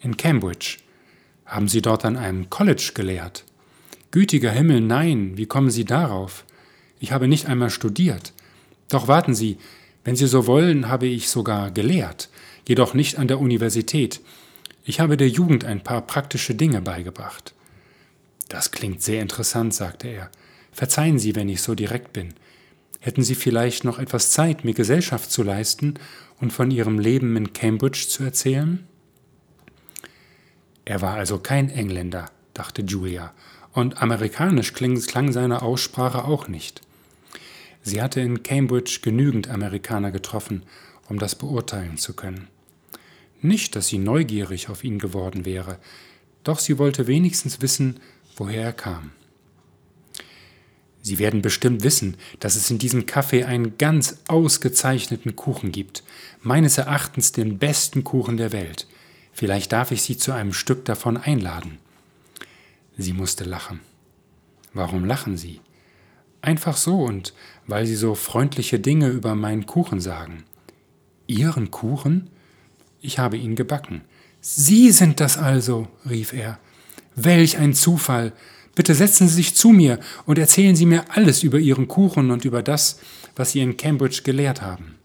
In 0.00 0.16
Cambridge. 0.16 0.78
Haben 1.46 1.68
Sie 1.68 1.82
dort 1.82 2.04
an 2.04 2.16
einem 2.16 2.50
College 2.50 2.92
gelehrt? 2.94 3.44
Gütiger 4.10 4.50
Himmel, 4.50 4.80
nein, 4.80 5.36
wie 5.36 5.46
kommen 5.46 5.70
Sie 5.70 5.84
darauf? 5.84 6.44
Ich 6.98 7.12
habe 7.12 7.28
nicht 7.28 7.46
einmal 7.46 7.70
studiert. 7.70 8.32
Doch 8.88 9.08
warten 9.08 9.34
Sie, 9.34 9.58
wenn 10.04 10.16
Sie 10.16 10.26
so 10.26 10.46
wollen, 10.46 10.88
habe 10.88 11.06
ich 11.06 11.28
sogar 11.28 11.70
gelehrt, 11.70 12.28
jedoch 12.66 12.94
nicht 12.94 13.18
an 13.18 13.28
der 13.28 13.40
Universität. 13.40 14.20
Ich 14.84 15.00
habe 15.00 15.16
der 15.16 15.28
Jugend 15.28 15.64
ein 15.64 15.84
paar 15.84 16.02
praktische 16.02 16.54
Dinge 16.54 16.80
beigebracht. 16.80 17.54
Das 18.48 18.72
klingt 18.72 19.02
sehr 19.02 19.22
interessant, 19.22 19.74
sagte 19.74 20.08
er. 20.08 20.30
Verzeihen 20.72 21.18
Sie, 21.18 21.36
wenn 21.36 21.48
ich 21.48 21.62
so 21.62 21.74
direkt 21.74 22.12
bin. 22.12 22.34
Hätten 23.00 23.22
Sie 23.22 23.34
vielleicht 23.34 23.84
noch 23.84 23.98
etwas 23.98 24.30
Zeit, 24.30 24.64
mir 24.64 24.74
Gesellschaft 24.74 25.30
zu 25.30 25.42
leisten 25.42 25.94
und 26.40 26.52
von 26.52 26.70
Ihrem 26.70 26.98
Leben 26.98 27.36
in 27.36 27.52
Cambridge 27.52 28.06
zu 28.08 28.24
erzählen? 28.24 28.86
Er 30.90 31.02
war 31.02 31.14
also 31.14 31.38
kein 31.38 31.70
Engländer, 31.70 32.32
dachte 32.52 32.82
Julia, 32.82 33.32
und 33.72 34.02
amerikanisch 34.02 34.72
klang, 34.72 34.98
seine 34.98 35.62
Aussprache 35.62 36.24
auch 36.24 36.48
nicht. 36.48 36.80
Sie 37.80 38.02
hatte 38.02 38.20
in 38.20 38.42
Cambridge 38.42 38.98
genügend 39.00 39.48
Amerikaner 39.48 40.10
getroffen, 40.10 40.64
um 41.08 41.20
das 41.20 41.36
beurteilen 41.36 41.96
zu 41.96 42.14
können. 42.14 42.48
Nicht, 43.40 43.76
dass 43.76 43.86
sie 43.86 43.98
neugierig 43.98 44.68
auf 44.68 44.82
ihn 44.82 44.98
geworden 44.98 45.44
wäre, 45.44 45.78
doch 46.42 46.58
sie 46.58 46.76
wollte 46.76 47.06
wenigstens 47.06 47.62
wissen, 47.62 48.00
woher 48.34 48.64
er 48.64 48.72
kam. 48.72 49.12
Sie 51.02 51.20
werden 51.20 51.40
bestimmt 51.40 51.84
wissen, 51.84 52.16
dass 52.40 52.56
es 52.56 52.68
in 52.68 52.78
diesem 52.78 53.02
Café 53.02 53.44
einen 53.44 53.78
ganz 53.78 54.18
ausgezeichneten 54.26 55.36
Kuchen 55.36 55.70
gibt, 55.70 56.02
meines 56.42 56.78
Erachtens 56.78 57.30
den 57.30 57.58
besten 57.58 58.02
Kuchen 58.02 58.38
der 58.38 58.50
Welt. 58.50 58.88
Vielleicht 59.32 59.72
darf 59.72 59.90
ich 59.90 60.02
Sie 60.02 60.16
zu 60.16 60.32
einem 60.32 60.52
Stück 60.52 60.84
davon 60.84 61.16
einladen. 61.16 61.78
Sie 62.96 63.12
musste 63.12 63.44
lachen. 63.44 63.80
Warum 64.74 65.04
lachen 65.04 65.36
Sie? 65.36 65.60
Einfach 66.42 66.76
so 66.76 67.02
und 67.02 67.34
weil 67.66 67.86
Sie 67.86 67.96
so 67.96 68.14
freundliche 68.14 68.78
Dinge 68.78 69.08
über 69.08 69.34
meinen 69.34 69.66
Kuchen 69.66 70.00
sagen. 70.00 70.44
Ihren 71.26 71.70
Kuchen? 71.70 72.30
Ich 73.00 73.18
habe 73.18 73.36
ihn 73.36 73.56
gebacken. 73.56 74.02
Sie 74.40 74.90
sind 74.90 75.20
das 75.20 75.38
also, 75.38 75.88
rief 76.08 76.32
er. 76.32 76.58
Welch 77.14 77.58
ein 77.58 77.74
Zufall. 77.74 78.32
Bitte 78.74 78.94
setzen 78.94 79.28
Sie 79.28 79.34
sich 79.34 79.54
zu 79.54 79.70
mir 79.70 79.98
und 80.26 80.38
erzählen 80.38 80.76
Sie 80.76 80.86
mir 80.86 81.04
alles 81.10 81.42
über 81.42 81.58
Ihren 81.58 81.88
Kuchen 81.88 82.30
und 82.30 82.44
über 82.44 82.62
das, 82.62 83.00
was 83.36 83.52
Sie 83.52 83.60
in 83.60 83.76
Cambridge 83.76 84.22
gelehrt 84.24 84.62
haben. 84.62 84.99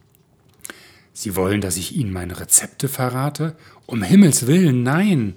Sie 1.17 1.37
wollen, 1.37 1.61
dass 1.61 1.77
ich 1.77 1.95
Ihnen 1.95 2.11
meine 2.11 2.41
Rezepte 2.41 2.89
verrate? 2.89 3.55
Um 3.85 4.03
Himmels 4.03 4.47
willen, 4.47 4.83
nein. 4.83 5.35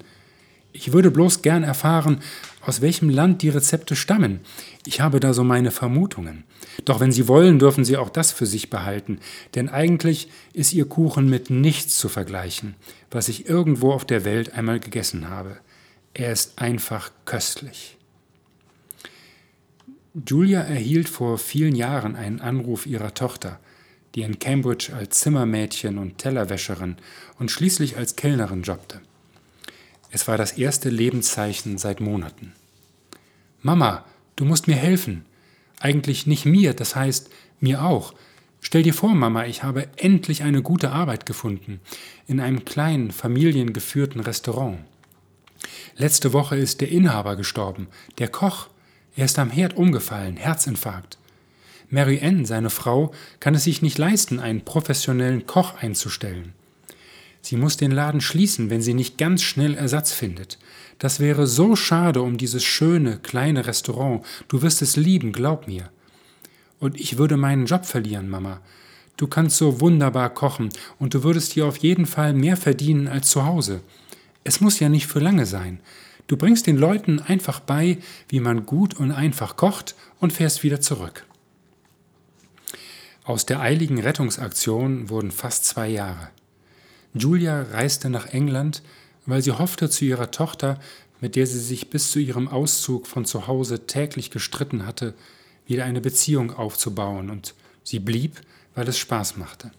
Ich 0.73 0.93
würde 0.93 1.13
bloß 1.13 1.41
gern 1.41 1.63
erfahren, 1.63 2.19
aus 2.63 2.81
welchem 2.81 3.09
Land 3.09 3.43
die 3.43 3.49
Rezepte 3.49 3.95
stammen. 3.95 4.41
Ich 4.85 5.01
habe 5.01 5.21
da 5.21 5.33
so 5.33 5.45
meine 5.45 5.71
Vermutungen. 5.71 6.43
Doch 6.85 6.99
wenn 6.99 7.13
Sie 7.13 7.29
wollen, 7.29 7.61
dürfen 7.61 7.85
Sie 7.85 7.97
auch 7.97 8.11
das 8.11 8.33
für 8.33 8.45
sich 8.45 8.71
behalten, 8.71 9.21
denn 9.55 9.69
eigentlich 9.69 10.29
ist 10.53 10.73
Ihr 10.73 10.85
Kuchen 10.89 11.31
mit 11.31 11.49
nichts 11.49 11.97
zu 11.97 12.09
vergleichen, 12.09 12.75
was 13.13 13.29
ich 13.29 13.49
irgendwo 13.49 13.93
auf 13.93 14.05
der 14.05 14.25
Welt 14.25 14.55
einmal 14.55 14.81
gegessen 14.81 15.31
habe. 15.31 15.59
Er 16.13 16.33
ist 16.33 16.61
einfach 16.61 17.13
köstlich. 17.25 17.97
Julia 20.27 20.63
erhielt 20.63 21.09
vor 21.09 21.39
vielen 21.39 21.77
Jahren 21.77 22.17
einen 22.17 22.41
Anruf 22.41 22.85
ihrer 22.85 23.15
Tochter, 23.15 23.61
die 24.15 24.23
in 24.23 24.39
Cambridge 24.39 24.93
als 24.95 25.21
Zimmermädchen 25.21 25.99
und 25.99 26.19
Tellerwäscherin 26.19 26.97
und 27.39 27.51
schließlich 27.51 27.97
als 27.97 28.17
Kellnerin 28.17 28.63
jobbte. 28.63 29.01
Es 30.11 30.27
war 30.27 30.39
das 30.39 30.53
erste 30.53 30.89
Lebenszeichen 30.89 31.79
seit 31.79 32.01
Monaten. 32.01 32.53
Mama, 33.61 34.05
du 34.37 34.45
musst 34.45 34.67
mir 34.67 34.77
helfen. 34.77 35.25
Eigentlich 35.81 36.27
nicht 36.27 36.47
mir, 36.47 36.75
das 36.75 36.97
heißt 36.97 37.31
mir 37.61 37.83
auch. 37.83 38.15
Stell 38.61 38.83
dir 38.83 38.95
vor, 38.95 39.15
Mama, 39.15 39.45
ich 39.47 39.63
habe 39.63 39.89
endlich 39.97 40.43
eine 40.43 40.63
gute 40.63 40.91
Arbeit 40.91 41.27
gefunden 41.27 41.81
in 42.27 42.41
einem 42.41 42.65
kleinen, 42.65 43.11
familiengeführten 43.11 44.21
Restaurant. 44.21 44.79
Letzte 45.97 46.33
Woche 46.33 46.57
ist 46.57 46.81
der 46.81 46.89
Inhaber 46.89 47.37
gestorben, 47.37 47.89
der 48.19 48.29
Koch. 48.29 48.69
Er 49.17 49.25
ist 49.25 49.39
am 49.39 49.51
Herd 49.51 49.77
umgefallen, 49.77 50.37
Herzinfarkt. 50.37 51.18
Mary 51.91 52.21
Ann, 52.23 52.45
seine 52.45 52.71
Frau, 52.71 53.13
kann 53.41 53.55
es 53.55 53.65
sich 53.65 53.81
nicht 53.81 53.99
leisten, 53.99 54.41
einen 54.41 54.65
professionellen 54.65 55.47
Koch 55.47 55.75
einzustellen. 55.81 56.53
Sie 57.41 57.57
muss 57.57 57.77
den 57.77 57.93
Laden 57.93 58.21
schließen, 58.21 58.69
wenn 58.69 58.83
sie 58.83 58.95
nicht 58.95 59.17
ganz 59.17 59.43
schnell 59.43 59.75
Ersatz 59.75 60.13
findet. 60.13 60.59
Das 60.99 61.21
wäre 61.21 61.47
so 61.47 61.77
schade 61.77 62.21
um 62.21 62.37
dieses 62.37 62.65
schöne, 62.65 63.19
kleine 63.19 63.67
Restaurant. 63.67 64.25
Du 64.49 64.61
wirst 64.63 64.83
es 64.83 64.97
lieben, 64.97 65.33
glaub 65.33 65.67
mir. 65.67 65.89
Und 66.81 67.01
ich 67.01 67.17
würde 67.17 67.37
meinen 67.37 67.67
Job 67.67 67.87
verlieren, 67.87 68.29
Mama. 68.29 68.61
Du 69.17 69.27
kannst 69.27 69.57
so 69.57 69.81
wunderbar 69.81 70.31
kochen 70.31 70.69
und 70.99 71.15
du 71.15 71.23
würdest 71.23 71.53
hier 71.53 71.67
auf 71.67 71.79
jeden 71.79 72.07
Fall 72.07 72.35
mehr 72.35 72.57
verdienen 72.57 73.09
als 73.09 73.31
zu 73.31 73.47
Hause. 73.47 73.81
Es 74.45 74.61
muss 74.61 74.79
ja 74.79 74.89
nicht 74.89 75.07
für 75.07 75.19
lange 75.19 75.47
sein. 75.47 75.81
Du 76.27 76.37
bringst 76.37 76.67
den 76.67 76.77
Leuten 76.77 77.21
einfach 77.21 77.61
bei, 77.61 77.99
wie 78.29 78.41
man 78.41 78.67
gut 78.67 78.95
und 78.95 79.11
einfach 79.11 79.57
kocht 79.57 79.95
und 80.21 80.33
fährst 80.33 80.63
wieder 80.63 80.81
zurück. 80.81 81.25
Aus 83.29 83.45
der 83.45 83.61
eiligen 83.61 84.01
Rettungsaktion 84.01 85.11
wurden 85.11 85.31
fast 85.31 85.67
zwei 85.67 85.87
Jahre. 85.87 86.31
Julia 87.13 87.61
reiste 87.61 88.09
nach 88.09 88.25
England, 88.33 88.83
weil 89.27 89.43
sie 89.43 89.53
hoffte, 89.53 89.91
zu 89.91 90.07
ihrer 90.07 90.31
Tochter, 90.31 90.81
mit 91.21 91.37
der 91.37 91.47
sie 91.47 91.61
sich 91.61 91.91
bis 91.91 92.11
zu 92.11 92.21
ihrem 92.21 92.49
Auszug 92.49 93.07
von 93.07 93.27
zu 93.27 93.47
Hause 93.47 93.87
täglich 93.87 94.31
gestritten 94.31 94.87
hatte, 94.87 95.13
wieder 95.67 95.85
eine 95.85 96.01
Beziehung 96.01 96.55
aufzubauen, 96.55 97.29
und 97.29 97.55
sie 97.85 97.99
blieb, 97.99 98.41
weil 98.75 98.89
es 98.89 98.97
Spaß 98.97 99.37
machte. 99.37 99.73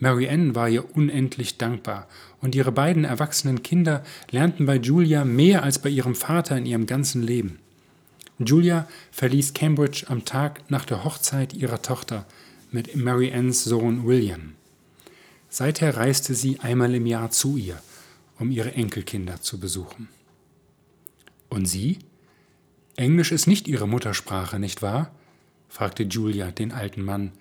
Mary 0.00 0.28
Ann 0.28 0.56
war 0.56 0.68
ihr 0.68 0.96
unendlich 0.96 1.58
dankbar, 1.58 2.08
und 2.40 2.56
ihre 2.56 2.72
beiden 2.72 3.04
erwachsenen 3.04 3.62
Kinder 3.62 4.02
lernten 4.32 4.66
bei 4.66 4.78
Julia 4.78 5.24
mehr 5.24 5.62
als 5.62 5.78
bei 5.78 5.90
ihrem 5.90 6.16
Vater 6.16 6.58
in 6.58 6.66
ihrem 6.66 6.86
ganzen 6.86 7.22
Leben. 7.22 7.60
Julia 8.44 8.88
verließ 9.10 9.54
Cambridge 9.54 10.06
am 10.08 10.24
Tag 10.24 10.70
nach 10.70 10.84
der 10.84 11.04
Hochzeit 11.04 11.54
ihrer 11.54 11.82
Tochter 11.82 12.26
mit 12.70 12.96
Mary 12.96 13.32
Anns 13.32 13.64
Sohn 13.64 14.06
William. 14.06 14.54
Seither 15.48 15.96
reiste 15.96 16.34
sie 16.34 16.60
einmal 16.60 16.94
im 16.94 17.06
Jahr 17.06 17.30
zu 17.30 17.56
ihr, 17.56 17.80
um 18.38 18.50
ihre 18.50 18.72
Enkelkinder 18.72 19.40
zu 19.40 19.60
besuchen. 19.60 20.08
Und 21.50 21.66
Sie? 21.66 21.98
Englisch 22.96 23.32
ist 23.32 23.46
nicht 23.46 23.68
Ihre 23.68 23.86
Muttersprache, 23.86 24.58
nicht 24.58 24.80
wahr? 24.80 25.14
fragte 25.68 26.04
Julia 26.04 26.50
den 26.50 26.72
alten 26.72 27.04
Mann, 27.04 27.32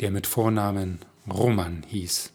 der 0.00 0.10
mit 0.10 0.26
Vornamen 0.26 1.00
Roman 1.28 1.82
hieß. 1.88 2.32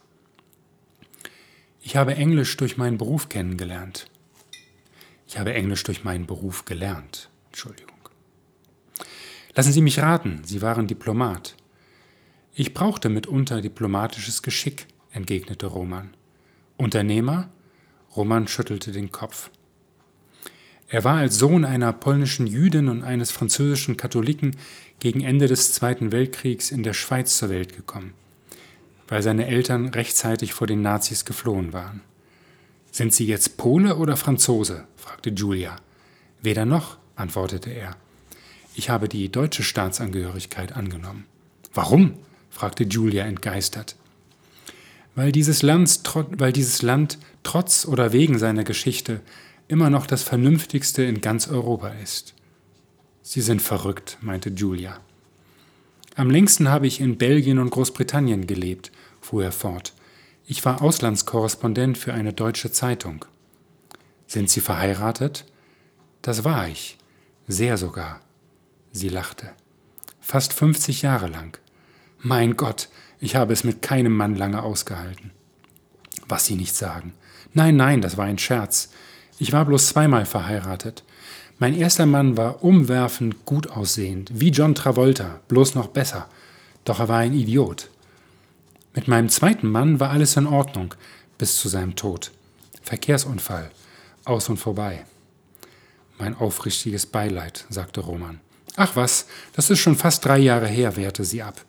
Ich 1.82 1.96
habe 1.96 2.16
Englisch 2.16 2.56
durch 2.58 2.78
meinen 2.78 2.98
Beruf 2.98 3.30
kennengelernt. 3.30 4.08
Ich 5.28 5.40
habe 5.40 5.54
Englisch 5.54 5.84
durch 5.84 6.04
meinen 6.04 6.28
Beruf 6.28 6.66
gelernt. 6.66 7.30
Entschuldigung. 7.48 7.95
Lassen 9.56 9.72
Sie 9.72 9.82
mich 9.82 10.00
raten, 10.00 10.42
Sie 10.44 10.62
waren 10.62 10.88
Diplomat. 10.88 11.56
Ich 12.54 12.74
brauchte 12.74 13.10
mitunter 13.10 13.62
diplomatisches 13.62 14.42
Geschick, 14.42 14.88
entgegnete 15.12 15.68
Roman. 15.68 16.14
Unternehmer? 16.78 17.50
Roman 18.16 18.48
schüttelte 18.48 18.92
den 18.92 19.12
Kopf. 19.12 19.50
Er 20.88 21.04
war 21.04 21.18
als 21.18 21.40
Sohn 21.40 21.66
einer 21.66 21.92
polnischen 21.94 22.48
Jüdin 22.48 22.90
und 22.90 23.04
eines 23.04 23.32
französischen 23.32 23.98
Katholiken 23.98 24.56
gegen 25.00 25.22
Ende 25.22 25.48
des 25.48 25.74
Zweiten 25.74 26.12
Weltkriegs 26.12 26.72
in 26.72 26.84
der 26.84 26.94
Schweiz 26.94 27.38
zur 27.38 27.50
Welt 27.50 27.76
gekommen 27.76 28.14
weil 29.08 29.22
seine 29.22 29.48
Eltern 29.48 29.90
rechtzeitig 29.90 30.54
vor 30.54 30.68
den 30.68 30.82
Nazis 30.82 31.26
geflohen 31.26 31.74
waren. 31.74 32.02
Sind 32.92 33.14
Sie 33.14 33.26
jetzt 33.26 33.58
Pole 33.58 33.98
oder 33.98 34.18
Franzose? 34.18 34.88
fragte 34.96 35.30
Julia. 35.30 35.76
Weder 36.42 36.66
noch, 36.66 36.98
antwortete 37.16 37.70
er. 37.70 37.98
Ich 38.76 38.90
habe 38.90 39.08
die 39.08 39.32
deutsche 39.32 39.64
Staatsangehörigkeit 39.64 40.74
angenommen. 40.74 41.26
Warum? 41.74 42.14
fragte 42.50 42.84
Julia 42.84 43.26
entgeistert. 43.26 43.96
Weil 45.16 45.32
dieses, 45.32 45.62
Land, 45.62 46.02
weil 46.32 46.52
dieses 46.52 46.82
Land 46.82 47.18
trotz 47.44 47.86
oder 47.86 48.12
wegen 48.12 48.38
seiner 48.38 48.66
Geschichte 48.66 49.22
immer 49.68 49.90
noch 49.90 50.08
das 50.08 50.24
vernünftigste 50.24 51.04
in 51.04 51.22
ganz 51.22 51.48
Europa 51.48 51.90
ist. 52.04 52.34
Sie 53.22 53.42
sind 53.42 53.62
verrückt, 53.62 54.18
meinte 54.22 54.50
Julia. 54.50 55.00
Am 56.16 56.30
längsten 56.30 56.70
habe 56.70 56.88
ich 56.88 57.02
in 57.02 57.18
Belgien 57.18 57.60
und 57.60 57.72
Großbritannien 57.72 58.46
gelebt, 58.46 58.92
fuhr 59.22 59.44
er 59.44 59.52
fort. 59.52 59.94
Ich 60.48 60.64
war 60.64 60.82
Auslandskorrespondent 60.82 61.98
für 61.98 62.14
eine 62.14 62.34
deutsche 62.34 62.72
Zeitung. 62.72 63.26
Sind 64.28 64.50
Sie 64.50 64.62
verheiratet? 64.62 65.46
Das 66.22 66.44
war 66.44 66.68
ich. 66.68 66.98
Sehr 67.48 67.78
sogar. 67.78 68.22
Sie 68.96 69.10
lachte. 69.10 69.50
Fast 70.22 70.54
50 70.54 71.02
Jahre 71.02 71.28
lang. 71.28 71.58
Mein 72.20 72.56
Gott, 72.56 72.88
ich 73.20 73.36
habe 73.36 73.52
es 73.52 73.66
mit 73.66 73.82
keinem 73.82 74.16
Mann 74.16 74.36
lange 74.36 74.64
ausgehalten. 74.64 75.32
Was 76.30 76.46
Sie 76.46 76.56
nicht 76.56 76.74
sagen. 76.74 77.14
Nein, 77.54 77.76
nein, 77.76 78.00
das 78.00 78.16
war 78.16 78.24
ein 78.24 78.38
Scherz. 78.38 78.90
Ich 79.38 79.52
war 79.52 79.66
bloß 79.66 79.90
zweimal 79.90 80.26
verheiratet. 80.26 81.04
Mein 81.60 81.76
erster 81.76 82.06
Mann 82.06 82.38
war 82.38 82.64
umwerfend 82.64 83.44
gut 83.44 83.70
aussehend, 83.70 84.32
wie 84.34 84.50
John 84.50 84.76
Travolta, 84.76 85.42
bloß 85.50 85.76
noch 85.76 85.88
besser. 85.88 86.30
Doch 86.86 87.02
er 87.02 87.10
war 87.10 87.20
ein 87.20 87.34
Idiot. 87.34 87.90
Mit 88.94 89.10
meinem 89.10 89.28
zweiten 89.28 89.70
Mann 89.70 90.00
war 90.00 90.12
alles 90.12 90.38
in 90.38 90.48
Ordnung, 90.48 90.96
bis 91.38 91.58
zu 91.58 91.68
seinem 91.68 91.98
Tod. 91.98 92.32
Verkehrsunfall, 92.82 93.72
aus 94.24 94.48
und 94.48 94.56
vorbei. 94.58 95.06
Mein 96.18 96.34
aufrichtiges 96.34 97.06
Beileid, 97.06 97.66
sagte 97.70 98.00
Roman. 98.00 98.40
Ach 98.76 98.96
was, 98.96 99.28
das 99.54 99.70
ist 99.70 99.80
schon 99.80 99.96
fast 99.96 100.26
drei 100.26 100.38
Jahre 100.38 100.68
her, 100.68 100.96
wehrte 100.98 101.24
sie 101.24 101.42
ab. 101.42 101.64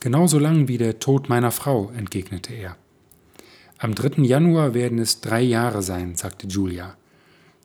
Genauso 0.00 0.38
lang 0.38 0.68
wie 0.68 0.78
der 0.78 0.98
Tod 0.98 1.28
meiner 1.28 1.50
Frau, 1.50 1.90
entgegnete 1.96 2.54
er. 2.54 2.76
Am 3.78 3.94
3. 3.94 4.22
Januar 4.22 4.72
werden 4.74 4.98
es 4.98 5.20
drei 5.20 5.42
Jahre 5.42 5.82
sein, 5.82 6.16
sagte 6.16 6.46
Julia. 6.46 6.96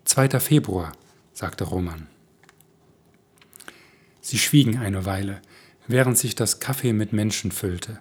2. 0.06 0.39
Februar, 0.39 0.92
sagte 1.34 1.63
Roman. 1.63 2.08
Sie 4.22 4.38
schwiegen 4.38 4.78
eine 4.78 5.06
Weile, 5.06 5.42
während 5.88 6.18
sich 6.18 6.36
das 6.36 6.60
Kaffee 6.60 6.94
mit 6.94 7.13
Menschen 7.13 7.51
füllte. 7.51 8.00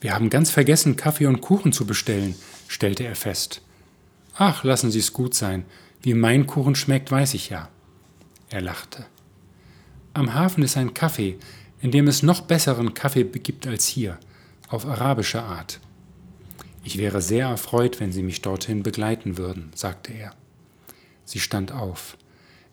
Wir 0.00 0.14
haben 0.14 0.30
ganz 0.30 0.50
vergessen, 0.50 0.96
Kaffee 0.96 1.26
und 1.26 1.40
Kuchen 1.40 1.72
zu 1.72 1.86
bestellen, 1.86 2.34
stellte 2.68 3.04
er 3.04 3.14
fest. 3.14 3.60
Ach, 4.34 4.64
lassen 4.64 4.90
Sie 4.90 4.98
es 4.98 5.12
gut 5.12 5.34
sein. 5.34 5.66
Wie 6.02 6.14
mein 6.14 6.46
Kuchen 6.46 6.74
schmeckt, 6.74 7.10
weiß 7.10 7.34
ich 7.34 7.50
ja. 7.50 7.68
Er 8.48 8.62
lachte. 8.62 9.04
Am 10.12 10.34
Hafen 10.34 10.64
ist 10.64 10.76
ein 10.76 10.92
Kaffee, 10.92 11.38
in 11.80 11.92
dem 11.92 12.08
es 12.08 12.22
noch 12.22 12.40
besseren 12.40 12.94
Kaffee 12.94 13.24
gibt 13.24 13.66
als 13.66 13.86
hier, 13.86 14.18
auf 14.68 14.84
arabische 14.84 15.42
Art. 15.42 15.80
Ich 16.82 16.98
wäre 16.98 17.22
sehr 17.22 17.46
erfreut, 17.46 18.00
wenn 18.00 18.10
Sie 18.10 18.22
mich 18.22 18.42
dorthin 18.42 18.82
begleiten 18.82 19.38
würden, 19.38 19.70
sagte 19.74 20.12
er. 20.12 20.34
Sie 21.24 21.38
stand 21.38 21.72
auf. 21.72 22.16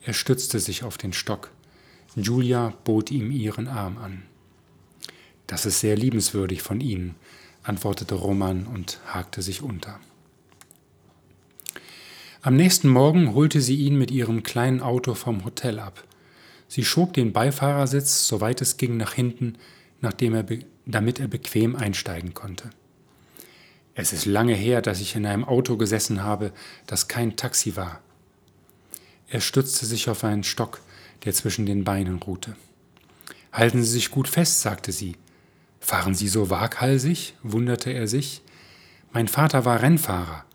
Er 0.01 0.13
stützte 0.13 0.59
sich 0.59 0.83
auf 0.83 0.97
den 0.97 1.13
Stock. 1.13 1.51
Julia 2.15 2.73
bot 2.83 3.11
ihm 3.11 3.29
ihren 3.29 3.67
Arm 3.67 3.97
an. 3.97 4.23
Das 5.45 5.65
ist 5.65 5.79
sehr 5.79 5.95
liebenswürdig 5.95 6.63
von 6.63 6.81
Ihnen, 6.81 7.15
antwortete 7.63 8.15
Roman 8.15 8.65
und 8.65 8.99
hakte 9.05 9.41
sich 9.41 9.61
unter. 9.61 9.99
Am 12.41 12.55
nächsten 12.55 12.87
Morgen 12.87 13.33
holte 13.33 13.61
sie 13.61 13.75
ihn 13.75 13.97
mit 13.97 14.09
ihrem 14.09 14.41
kleinen 14.43 14.81
Auto 14.81 15.13
vom 15.13 15.43
Hotel 15.43 15.79
ab. 15.79 16.03
Sie 16.67 16.83
schob 16.83 17.13
den 17.13 17.33
Beifahrersitz, 17.33 18.27
soweit 18.27 18.61
es 18.61 18.77
ging, 18.77 18.97
nach 18.97 19.13
hinten, 19.13 19.57
nachdem 20.01 20.33
er 20.35 20.45
damit 20.85 21.19
er 21.19 21.27
bequem 21.27 21.75
einsteigen 21.75 22.33
konnte. 22.33 22.69
Es 23.95 24.13
ist 24.13 24.25
lange 24.25 24.53
her, 24.53 24.81
dass 24.81 25.01
ich 25.01 25.15
in 25.15 25.25
einem 25.25 25.43
Auto 25.43 25.75
gesessen 25.77 26.23
habe, 26.23 26.51
das 26.85 27.07
kein 27.07 27.35
Taxi 27.35 27.75
war, 27.75 28.01
er 29.29 29.41
stützte 29.41 29.85
sich 29.85 30.09
auf 30.09 30.23
einen 30.23 30.43
Stock, 30.43 30.79
der 31.25 31.33
zwischen 31.33 31.65
den 31.65 31.83
Beinen 31.83 32.15
ruhte. 32.15 32.55
Halten 33.51 33.83
Sie 33.83 33.91
sich 33.91 34.09
gut 34.09 34.27
fest, 34.27 34.61
sagte 34.61 34.91
sie. 34.91 35.15
Fahren 35.79 36.15
Sie 36.15 36.27
so 36.29 36.49
waghalsig? 36.49 37.35
wunderte 37.43 37.91
er 37.91 38.07
sich. 38.07 38.41
Mein 39.11 39.27
Vater 39.27 39.65
war 39.65 39.81
Rennfahrer. 39.81 40.45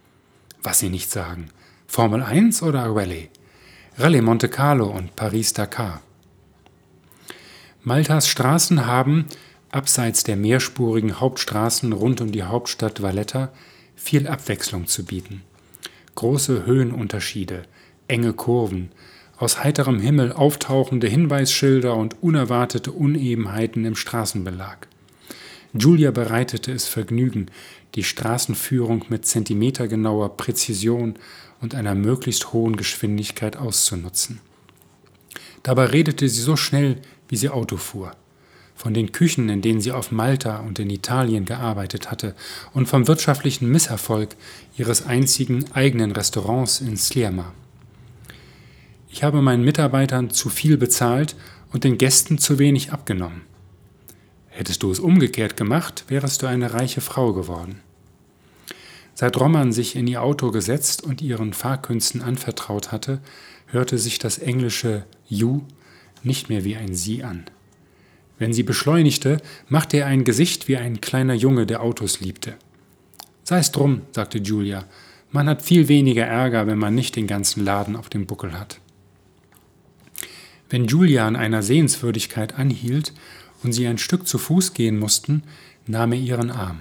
Was 0.62 0.78
Sie 0.78 0.88
nicht 0.88 1.11
sagen. 1.11 1.50
Formel 1.87 2.23
1 2.23 2.62
oder 2.62 2.85
Rallye? 2.85 3.28
Rallye 3.99 4.23
Monte 4.23 4.49
Carlo 4.49 4.87
und 4.87 5.17
Paris-Dakar. 5.17 6.01
Maltas 7.83 8.27
Straßen 8.27 8.87
haben, 8.87 9.27
abseits 9.71 10.25
der 10.25 10.37
mehrspurigen 10.37 11.21
Hauptstraßen 11.21 11.93
rund 11.93 12.23
um 12.23 12.33
die 12.33 12.43
Hauptstadt 12.43 13.03
Valletta, 13.03 13.53
viel 13.95 14.29
Abwechslung 14.29 14.87
zu 14.87 15.05
bieten. 15.05 15.43
Große 16.15 16.65
Höhenunterschiede, 16.65 17.65
enge 18.09 18.33
Kurven, 18.33 18.93
aus 19.37 19.63
heiterem 19.63 20.01
Himmel 20.01 20.33
auftauchende 20.33 21.07
Hinweisschilder 21.07 21.95
und 21.95 22.23
unerwartete 22.23 22.93
Unebenheiten 22.93 23.85
im 23.85 23.95
Straßenbelag. 23.95 24.89
Julia 25.75 26.13
bereitete 26.13 26.73
es 26.73 26.87
Vergnügen, 26.89 27.51
die 27.95 28.05
Straßenführung 28.05 29.05
mit 29.11 29.27
zentimetergenauer 29.27 30.39
Präzision 30.39 31.17
und 31.62 31.75
einer 31.75 31.95
möglichst 31.95 32.52
hohen 32.52 32.76
Geschwindigkeit 32.76 33.57
auszunutzen. 33.57 34.40
Dabei 35.62 35.87
redete 35.87 36.28
sie 36.28 36.42
so 36.42 36.57
schnell, 36.57 37.00
wie 37.28 37.37
sie 37.37 37.49
Auto 37.49 37.76
fuhr. 37.76 38.14
Von 38.75 38.95
den 38.95 39.12
Küchen, 39.12 39.49
in 39.49 39.62
denen 39.62 39.81
sie 39.81 39.92
auf 39.92 40.11
Malta 40.11 40.59
und 40.59 40.81
in 40.81 40.90
Italien 40.90 41.45
gearbeitet 41.45 42.11
hatte, 42.11 42.35
und 42.75 42.87
vom 42.87 43.07
wirtschaftlichen 43.07 43.71
Misserfolg 43.71 44.35
ihres 44.76 45.07
einzigen 45.07 45.64
eigenen 45.73 46.11
Restaurants 46.11 46.81
in 46.81 46.97
Slierma. 46.97 47.52
Ich 49.09 49.23
habe 49.23 49.40
meinen 49.40 49.64
Mitarbeitern 49.64 50.31
zu 50.31 50.49
viel 50.49 50.76
bezahlt 50.76 51.37
und 51.71 51.85
den 51.85 51.97
Gästen 51.97 52.38
zu 52.38 52.59
wenig 52.59 52.92
abgenommen. 52.92 53.42
Hättest 54.49 54.83
du 54.83 54.90
es 54.90 54.99
umgekehrt 54.99 55.57
gemacht, 55.57 56.04
wärest 56.09 56.42
du 56.42 56.47
eine 56.47 56.75
reiche 56.75 57.00
Frau 57.00 57.33
geworden. 57.33 57.81
Seit 59.23 59.38
Roman 59.38 59.71
sich 59.71 59.95
in 59.95 60.09
ihr 60.09 60.21
Auto 60.21 60.50
gesetzt 60.50 61.05
und 61.05 61.23
ihren 61.23 61.52
Fahrkünsten 61.52 62.23
anvertraut 62.23 62.91
hatte, 62.91 63.21
hörte 63.69 63.97
sich 63.97 64.19
das 64.19 64.38
englische 64.38 65.05
You 65.29 65.61
nicht 66.25 66.49
mehr 66.49 66.64
wie 66.64 66.75
ein 66.75 66.93
Sie 66.93 67.23
an. 67.23 67.45
Wenn 68.41 68.52
sie 68.52 68.64
beschleunigte, 68.64 69.41
machte 69.69 69.99
er 69.99 70.07
ein 70.07 70.25
Gesicht 70.25 70.67
wie 70.67 70.76
ein 70.76 71.00
kleiner 71.00 71.35
Junge, 71.35 71.67
der 71.67 71.83
Autos 71.83 72.19
liebte. 72.19 72.55
Sei's 73.45 73.71
drum, 73.71 74.00
sagte 74.11 74.38
Julia, 74.38 74.87
man 75.31 75.49
hat 75.49 75.62
viel 75.62 75.87
weniger 75.87 76.26
Ärger, 76.26 76.67
wenn 76.67 76.79
man 76.79 76.97
nicht 76.97 77.14
den 77.14 77.29
ganzen 77.29 77.64
Laden 77.64 77.95
auf 77.95 78.09
dem 78.09 78.26
Buckel 78.26 78.59
hat. 78.59 78.81
Wenn 80.69 80.87
Julia 80.87 81.29
an 81.29 81.37
einer 81.37 81.62
Sehenswürdigkeit 81.62 82.55
anhielt 82.59 83.12
und 83.62 83.73
sie 83.73 83.87
ein 83.87 83.99
Stück 83.99 84.26
zu 84.26 84.38
Fuß 84.38 84.75
gehen 84.75 84.99
mussten, 84.99 85.45
nahm 85.87 86.11
er 86.11 86.19
ihren 86.19 86.50
Arm. 86.50 86.81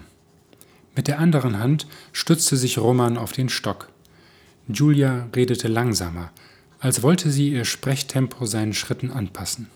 Mit 0.96 1.08
der 1.08 1.20
anderen 1.20 1.60
Hand 1.60 1.88
stützte 2.12 2.58
sich 2.58 2.78
Roman 2.78 3.18
auf 3.18 3.32
den 3.32 3.50
Stock. 3.50 3.90
Julia 4.68 5.28
redete 5.36 5.68
langsamer, 5.68 6.32
als 6.80 7.04
wollte 7.04 7.32
sie 7.32 7.50
ihr 7.50 7.66
Sprechtempo 7.66 8.46
seinen 8.46 8.74
Schritten 8.74 9.12
anpassen. 9.12 9.68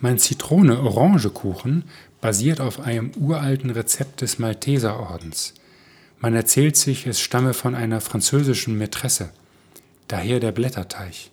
Mein 0.00 0.18
Zitrone-Orange-Kuchen 0.18 1.84
basiert 2.20 2.60
auf 2.60 2.80
einem 2.80 3.10
uralten 3.16 3.70
Rezept 3.70 4.20
des 4.20 4.38
Malteserordens. 4.38 5.54
Man 6.20 6.34
erzählt 6.34 6.76
sich, 6.76 7.06
es 7.06 7.20
stamme 7.20 7.54
von 7.54 7.74
einer 7.74 8.00
französischen 8.00 8.78
Mätresse, 8.78 9.30
daher 10.06 10.38
der 10.38 10.52
Blätterteig. 10.52 11.30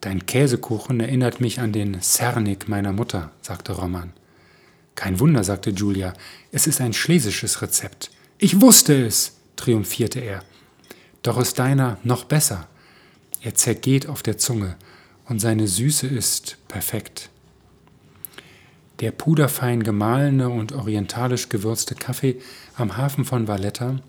Dein 0.00 0.26
Käsekuchen 0.26 1.00
erinnert 1.00 1.40
mich 1.40 1.58
an 1.58 1.72
den 1.72 2.00
Cernik 2.00 2.68
meiner 2.68 2.92
Mutter, 2.92 3.32
sagte 3.40 3.72
Roman. 3.72 4.12
Kein 4.96 5.20
Wunder, 5.20 5.44
sagte 5.44 5.70
Julia, 5.70 6.14
es 6.50 6.66
ist 6.66 6.80
ein 6.80 6.94
schlesisches 6.94 7.62
Rezept. 7.62 8.10
Ich 8.38 8.60
wusste 8.60 9.06
es, 9.06 9.36
triumphierte 9.54 10.20
er. 10.20 10.42
Doch 11.22 11.38
ist 11.38 11.58
deiner 11.58 11.98
noch 12.02 12.24
besser. 12.24 12.66
Er 13.42 13.54
zergeht 13.54 14.08
auf 14.08 14.22
der 14.22 14.38
Zunge 14.38 14.76
und 15.28 15.38
seine 15.38 15.68
Süße 15.68 16.06
ist 16.06 16.56
perfekt. 16.66 17.30
Der 19.00 19.10
puderfein 19.10 19.82
gemahlene 19.82 20.48
und 20.48 20.72
orientalisch 20.72 21.50
gewürzte 21.50 21.94
Kaffee 21.94 22.40
am 22.76 22.96
Hafen 22.96 23.24
von 23.26 23.46
Valletta 23.46 24.00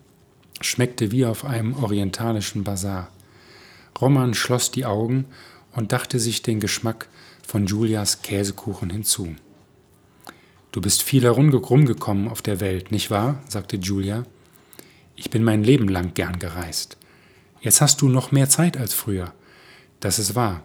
schmeckte 0.61 1.11
wie 1.11 1.25
auf 1.25 1.43
einem 1.43 1.73
orientalischen 1.75 2.63
Bazar. 2.63 3.09
Roman 3.99 4.33
schloss 4.33 4.71
die 4.71 4.85
Augen 4.85 5.25
und 5.73 5.91
dachte 5.91 6.19
sich 6.19 6.41
den 6.41 6.59
Geschmack 6.59 7.09
von 7.45 7.65
Julias 7.65 8.21
Käsekuchen 8.21 8.89
hinzu. 8.89 9.35
Du 10.71 10.81
bist 10.81 11.01
viel 11.01 11.23
herumgekommen 11.23 12.27
auf 12.27 12.41
der 12.41 12.59
Welt, 12.59 12.91
nicht 12.91 13.09
wahr? 13.09 13.41
sagte 13.47 13.77
Julia. 13.77 14.25
Ich 15.15 15.29
bin 15.29 15.43
mein 15.43 15.63
Leben 15.63 15.87
lang 15.87 16.13
gern 16.13 16.39
gereist. 16.39 16.97
Jetzt 17.61 17.81
hast 17.81 18.01
du 18.01 18.09
noch 18.09 18.31
mehr 18.31 18.49
Zeit 18.49 18.77
als 18.77 18.93
früher. 18.93 19.33
Das 19.99 20.19
ist 20.19 20.35
wahr. 20.35 20.63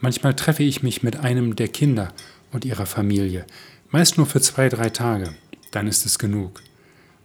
Manchmal 0.00 0.34
treffe 0.34 0.62
ich 0.62 0.82
mich 0.82 1.02
mit 1.02 1.16
einem 1.16 1.54
der 1.54 1.68
Kinder 1.68 2.12
und 2.50 2.64
ihrer 2.64 2.86
Familie, 2.86 3.46
meist 3.90 4.16
nur 4.16 4.26
für 4.26 4.40
zwei, 4.40 4.68
drei 4.68 4.90
Tage. 4.90 5.34
Dann 5.70 5.86
ist 5.86 6.06
es 6.06 6.18
genug. 6.18 6.62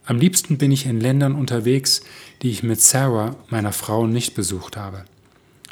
Am 0.05 0.19
liebsten 0.19 0.57
bin 0.57 0.71
ich 0.71 0.85
in 0.85 0.99
Ländern 0.99 1.33
unterwegs, 1.33 2.01
die 2.41 2.51
ich 2.51 2.61
mit 2.61 2.79
Sarah, 2.79 3.35
meiner 3.49 3.71
Frau, 3.71 4.05
nicht 4.05 4.35
besucht 4.35 4.77
habe, 4.77 5.05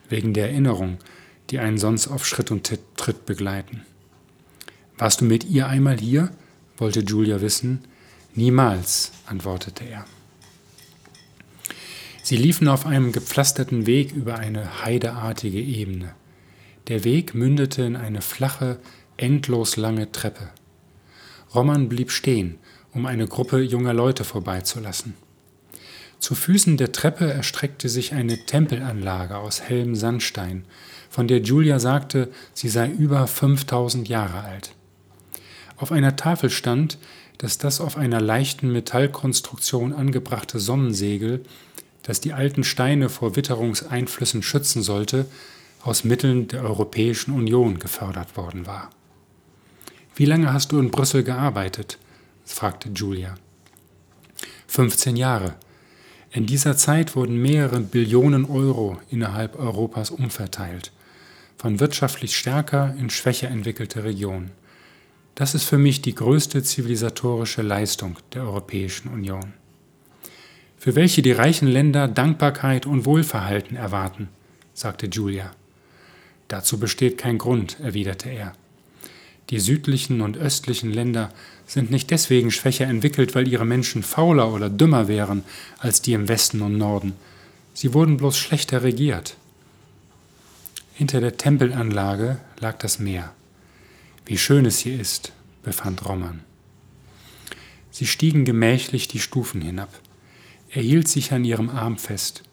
wegen 0.10 0.34
der 0.34 0.50
Erinnerung, 0.50 0.98
die 1.52 1.60
einen 1.60 1.78
sonst 1.78 2.08
auf 2.08 2.26
Schritt 2.26 2.50
und 2.50 2.72
Tritt 2.96 3.26
begleiten. 3.26 3.86
Warst 4.98 5.22
du 5.22 5.26
mit 5.26 5.44
ihr 5.44 5.68
einmal 5.68 6.00
hier? 6.00 6.32
wollte 6.78 7.02
Julia 7.02 7.42
wissen. 7.42 7.84
Niemals, 8.36 9.12
antwortete 9.26 9.84
er. 9.84 10.06
Sie 12.24 12.38
liefen 12.38 12.68
auf 12.68 12.86
einem 12.86 13.12
gepflasterten 13.12 13.86
Weg 13.86 14.14
über 14.14 14.38
eine 14.38 14.84
heideartige 14.84 15.60
Ebene. 15.60 16.16
Der 16.88 17.04
Weg 17.04 17.36
mündete 17.36 17.84
in 17.84 17.96
eine 17.96 18.22
flache, 18.22 18.80
endlos 19.18 19.78
lange 19.78 20.12
Treppe. 20.12 20.50
Roman 21.54 21.90
blieb 21.90 22.12
stehen, 22.12 22.58
um 22.94 23.06
eine 23.06 23.28
Gruppe 23.28 23.62
junger 23.62 23.94
Leute 23.94 24.24
vorbeizulassen. 24.24 25.14
Zu 26.20 26.36
Füßen 26.36 26.78
der 26.78 26.94
Treppe 26.94 27.32
erstreckte 27.32 27.90
sich 27.90 28.14
eine 28.14 28.46
Tempelanlage 28.46 29.38
aus 29.38 29.62
hellem 29.62 29.96
Sandstein, 29.96 30.66
von 31.10 31.28
der 31.28 31.42
Julia 31.42 31.80
sagte, 31.80 32.32
sie 32.54 32.70
sei 32.70 32.90
über 32.90 33.28
5000 33.28 34.08
Jahre 34.08 34.44
alt. 34.44 34.74
Auf 35.84 35.92
einer 35.92 36.16
Tafel 36.16 36.50
stand, 36.50 36.98
dass 37.40 37.58
das 37.58 37.82
auf 37.82 37.98
einer 37.98 38.22
leichten 38.22 38.72
Metallkonstruktion 38.72 39.92
angebrachte 39.92 40.62
Sonnensegel, 40.62 41.44
das 42.04 42.22
die 42.22 42.32
alten 42.32 42.64
Steine 42.64 43.10
vor 43.10 43.36
Witterungseinflüssen 43.36 44.44
schützen 44.44 44.82
sollte, 44.82 45.26
aus 45.82 46.06
Mitteln 46.06 46.48
der 46.48 46.64
Europäischen 46.64 47.34
Union 47.34 47.80
gefördert 47.80 48.38
worden 48.38 48.66
war. 48.66 48.92
Wie 50.16 50.24
lange 50.24 50.54
hast 50.54 50.72
du 50.72 50.80
in 50.80 50.90
Brüssel 50.90 51.22
gearbeitet? 51.22 51.98
fragte 52.46 52.88
Julia. 52.88 53.36
15 54.68 55.18
Jahre. 55.18 55.56
In 56.32 56.46
dieser 56.46 56.78
Zeit 56.78 57.14
wurden 57.18 57.42
mehrere 57.42 57.82
Billionen 57.82 58.46
Euro 58.46 59.02
innerhalb 59.10 59.60
Europas 59.60 60.12
umverteilt 60.12 60.94
von 61.58 61.82
wirtschaftlich 61.82 62.38
stärker 62.38 62.96
in 62.98 63.10
schwächer 63.10 63.50
entwickelte 63.50 64.06
Regionen. 64.06 64.52
Das 65.36 65.56
ist 65.56 65.64
für 65.64 65.80
mich 65.80 66.02
die 66.02 66.14
größte 66.14 66.62
zivilisatorische 66.62 67.64
Leistung 67.64 68.18
der 68.34 68.44
Europäischen 68.44 69.08
Union. 69.10 69.54
Für 70.78 70.96
welche 70.96 71.22
die 71.22 71.32
reichen 71.32 71.68
Länder 71.68 72.08
Dankbarkeit 72.08 72.86
und 72.86 73.06
Wohlverhalten 73.06 73.76
erwarten, 73.76 74.30
sagte 74.74 75.08
Julia. 75.08 75.52
Dazu 76.50 76.78
besteht 76.78 77.18
kein 77.18 77.38
Grund, 77.38 77.80
erwiderte 77.80 78.30
er. 78.30 78.54
Die 79.50 79.60
südlichen 79.60 80.22
und 80.22 80.38
östlichen 80.38 80.92
Länder 80.92 81.32
sind 81.66 81.90
nicht 81.90 82.12
deswegen 82.12 82.52
schwächer 82.52 82.86
entwickelt, 82.86 83.34
weil 83.34 83.48
ihre 83.48 83.66
Menschen 83.66 84.04
fauler 84.04 84.54
oder 84.54 84.70
dümmer 84.70 85.08
wären 85.08 85.44
als 85.80 86.02
die 86.02 86.14
im 86.14 86.28
Westen 86.28 86.62
und 86.62 86.78
Norden. 86.78 87.14
Sie 87.74 87.94
wurden 87.94 88.18
bloß 88.18 88.38
schlechter 88.38 88.84
regiert. 88.84 89.36
Hinter 90.94 91.22
der 91.22 91.38
Tempelanlage 91.38 92.38
lag 92.60 92.78
das 92.78 93.00
Meer. 93.00 93.34
Wie 94.26 94.38
schön 94.38 94.66
es 94.66 94.80
hier 94.80 94.98
ist, 94.98 95.34
befand 95.64 96.08
Roman. 96.08 96.40
Sie 97.92 98.08
stiegen 98.08 98.46
gemächlich 98.46 99.10
die 99.10 99.20
Stufen 99.20 99.62
hinab. 99.62 99.90
Er 100.70 100.82
hielt 100.82 101.10
sich 101.10 101.34
an 101.34 101.44
ihrem 101.44 101.70
Arm 101.70 101.98
fest. 101.98 102.44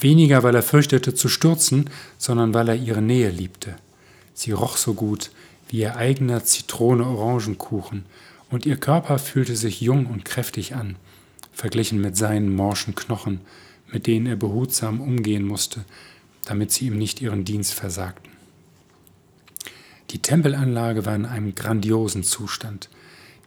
Weniger, 0.00 0.42
weil 0.42 0.56
er 0.56 0.64
fürchtete 0.64 1.14
zu 1.14 1.28
stürzen, 1.28 1.90
sondern 2.18 2.54
weil 2.54 2.68
er 2.68 2.74
ihre 2.74 3.02
Nähe 3.02 3.30
liebte. 3.30 3.76
Sie 4.34 4.50
roch 4.50 4.76
so 4.76 4.94
gut 4.94 5.30
wie 5.68 5.78
ihr 5.78 5.96
eigener 5.96 6.44
Zitrone-Orangenkuchen, 6.44 8.04
und 8.50 8.66
ihr 8.66 8.76
Körper 8.76 9.18
fühlte 9.18 9.56
sich 9.56 9.80
jung 9.80 10.06
und 10.06 10.24
kräftig 10.24 10.74
an, 10.74 10.96
verglichen 11.52 12.00
mit 12.00 12.16
seinen 12.16 12.54
morschen 12.54 12.94
Knochen, 12.94 13.40
mit 13.92 14.06
denen 14.06 14.26
er 14.26 14.36
behutsam 14.36 15.00
umgehen 15.00 15.44
musste, 15.44 15.84
damit 16.44 16.70
sie 16.70 16.86
ihm 16.86 16.98
nicht 16.98 17.20
ihren 17.20 17.44
Dienst 17.44 17.74
versagten. 17.74 18.25
Die 20.16 20.22
Tempelanlage 20.22 21.04
war 21.04 21.14
in 21.14 21.26
einem 21.26 21.54
grandiosen 21.54 22.24
Zustand, 22.24 22.88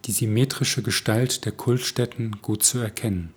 die 0.06 0.12
symmetrische 0.12 0.84
Gestalt 0.84 1.44
der 1.46 1.52
Kultstätten 1.52 2.44
gut 2.44 2.62
zu 2.62 2.78
erkennen. 2.78 3.34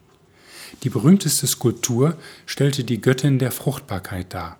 Die 0.82 0.90
berühmteste 0.90 1.46
Skulptur 1.46 2.18
stellte 2.44 2.84
die 2.84 3.00
Göttin 3.00 3.38
der 3.38 3.50
Fruchtbarkeit 3.50 4.34
dar. 4.34 4.58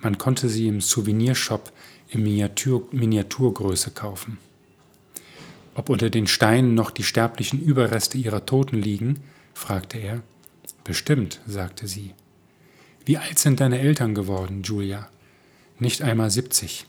Man 0.00 0.18
konnte 0.18 0.48
sie 0.48 0.66
im 0.66 0.80
Souvenirshop 0.80 1.72
in 2.08 2.24
Miniatur 2.24 2.88
Miniaturgröße 2.90 3.92
kaufen. 3.92 4.38
Ob 5.76 5.88
unter 5.88 6.10
den 6.10 6.26
Steinen 6.26 6.74
noch 6.74 6.90
die 6.90 7.04
sterblichen 7.04 7.62
Überreste 7.62 8.18
ihrer 8.18 8.44
Toten 8.44 8.82
liegen? 8.82 9.20
fragte 9.54 9.98
er. 9.98 10.24
Bestimmt, 10.82 11.40
sagte 11.46 11.86
sie. 11.86 12.14
Wie 13.04 13.18
alt 13.18 13.38
sind 13.38 13.60
deine 13.60 13.78
Eltern 13.78 14.12
geworden, 14.16 14.64
Julia? 14.64 15.08
Nicht 15.78 16.02
einmal 16.02 16.32
siebzig. 16.32 16.86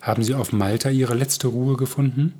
Haben 0.00 0.22
sie 0.22 0.34
auf 0.34 0.52
Malta 0.52 0.90
ihre 0.90 1.14
letzte 1.14 1.48
Ruhe 1.48 1.76
gefunden? 1.76 2.34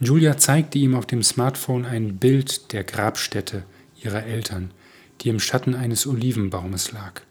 Julia 0.00 0.36
zeigte 0.36 0.78
ihm 0.78 0.94
auf 0.94 1.06
dem 1.06 1.22
Smartphone 1.22 1.84
ein 1.84 2.18
Bild 2.18 2.72
der 2.72 2.84
Grabstätte 2.84 3.64
ihrer 4.02 4.24
Eltern, 4.24 4.70
die 5.20 5.28
im 5.28 5.40
Schatten 5.40 5.74
eines 5.74 6.06
Olivenbaumes 6.06 6.92
lag. 6.92 7.22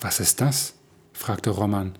Was 0.00 0.20
ist 0.20 0.40
das? 0.40 0.74
fragte 1.12 1.50
Roman, 1.50 1.92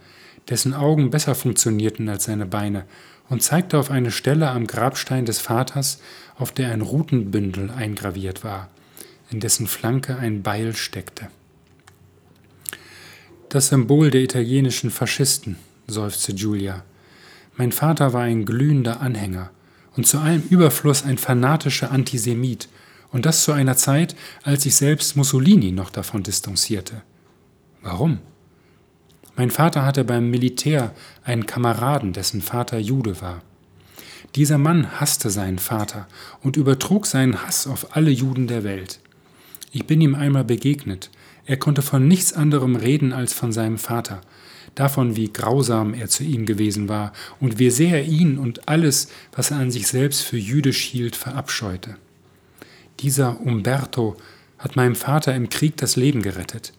dessen 0.48 0.72
Augen 0.72 1.10
besser 1.10 1.34
funktionierten 1.34 2.08
als 2.08 2.24
seine 2.24 2.46
Beine, 2.46 2.84
und 3.28 3.42
zeigte 3.42 3.78
auf 3.78 3.90
eine 3.90 4.10
Stelle 4.10 4.50
am 4.50 4.66
Grabstein 4.66 5.24
des 5.24 5.38
Vaters, 5.38 6.00
auf 6.36 6.52
der 6.52 6.72
ein 6.72 6.80
Rutenbündel 6.80 7.70
eingraviert 7.70 8.42
war, 8.42 8.68
in 9.30 9.38
dessen 9.40 9.68
Flanke 9.68 10.16
ein 10.16 10.42
Beil 10.42 10.74
steckte. 10.74 11.28
Das 13.48 13.68
Symbol 13.68 14.10
der 14.10 14.22
italienischen 14.22 14.90
Faschisten, 14.90 15.56
seufzte 15.90 16.32
Julia. 16.32 16.84
Mein 17.56 17.72
Vater 17.72 18.12
war 18.12 18.22
ein 18.22 18.44
glühender 18.44 19.00
Anhänger 19.00 19.50
und 19.96 20.06
zu 20.06 20.18
allem 20.18 20.42
Überfluss 20.48 21.04
ein 21.04 21.18
fanatischer 21.18 21.90
Antisemit, 21.90 22.68
und 23.12 23.26
das 23.26 23.42
zu 23.42 23.52
einer 23.52 23.76
Zeit, 23.76 24.14
als 24.44 24.62
sich 24.62 24.76
selbst 24.76 25.16
Mussolini 25.16 25.72
noch 25.72 25.90
davon 25.90 26.22
distanzierte. 26.22 27.02
Warum? 27.82 28.20
Mein 29.36 29.50
Vater 29.50 29.84
hatte 29.84 30.04
beim 30.04 30.30
Militär 30.30 30.94
einen 31.24 31.46
Kameraden, 31.46 32.12
dessen 32.12 32.42
Vater 32.42 32.78
Jude 32.78 33.20
war. 33.20 33.42
Dieser 34.36 34.58
Mann 34.58 35.00
hasste 35.00 35.30
seinen 35.30 35.58
Vater 35.58 36.06
und 36.42 36.56
übertrug 36.56 37.06
seinen 37.06 37.42
Hass 37.42 37.66
auf 37.66 37.96
alle 37.96 38.10
Juden 38.10 38.46
der 38.46 38.64
Welt. 38.64 39.00
Ich 39.72 39.86
bin 39.86 40.00
ihm 40.00 40.14
einmal 40.14 40.44
begegnet. 40.44 41.10
Er 41.46 41.56
konnte 41.56 41.82
von 41.82 42.06
nichts 42.06 42.32
anderem 42.32 42.76
reden 42.76 43.12
als 43.12 43.32
von 43.32 43.50
seinem 43.50 43.78
Vater, 43.78 44.20
davon, 44.74 45.16
wie 45.16 45.32
grausam 45.32 45.94
er 45.94 46.08
zu 46.08 46.24
ihm 46.24 46.46
gewesen 46.46 46.88
war 46.88 47.12
und 47.40 47.58
wie 47.58 47.70
sehr 47.70 47.98
er 47.98 48.04
ihn 48.04 48.38
und 48.38 48.68
alles, 48.68 49.08
was 49.32 49.50
er 49.50 49.58
an 49.58 49.70
sich 49.70 49.86
selbst 49.86 50.22
für 50.22 50.38
jüdisch 50.38 50.82
hielt, 50.82 51.16
verabscheute. 51.16 51.96
Dieser 53.00 53.40
Umberto 53.40 54.16
hat 54.58 54.76
meinem 54.76 54.94
Vater 54.94 55.34
im 55.34 55.48
Krieg 55.48 55.76
das 55.76 55.96
Leben 55.96 56.22
gerettet, 56.22 56.72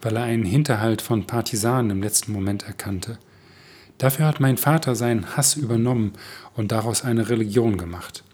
weil 0.00 0.16
er 0.16 0.24
einen 0.24 0.44
Hinterhalt 0.44 1.02
von 1.02 1.26
Partisanen 1.26 1.90
im 1.90 2.02
letzten 2.02 2.32
Moment 2.32 2.64
erkannte. 2.66 3.18
Dafür 3.98 4.26
hat 4.26 4.40
mein 4.40 4.58
Vater 4.58 4.94
seinen 4.94 5.36
Hass 5.36 5.56
übernommen 5.56 6.12
und 6.54 6.72
daraus 6.72 7.04
eine 7.04 7.28
Religion 7.28 7.78
gemacht. 7.78 8.24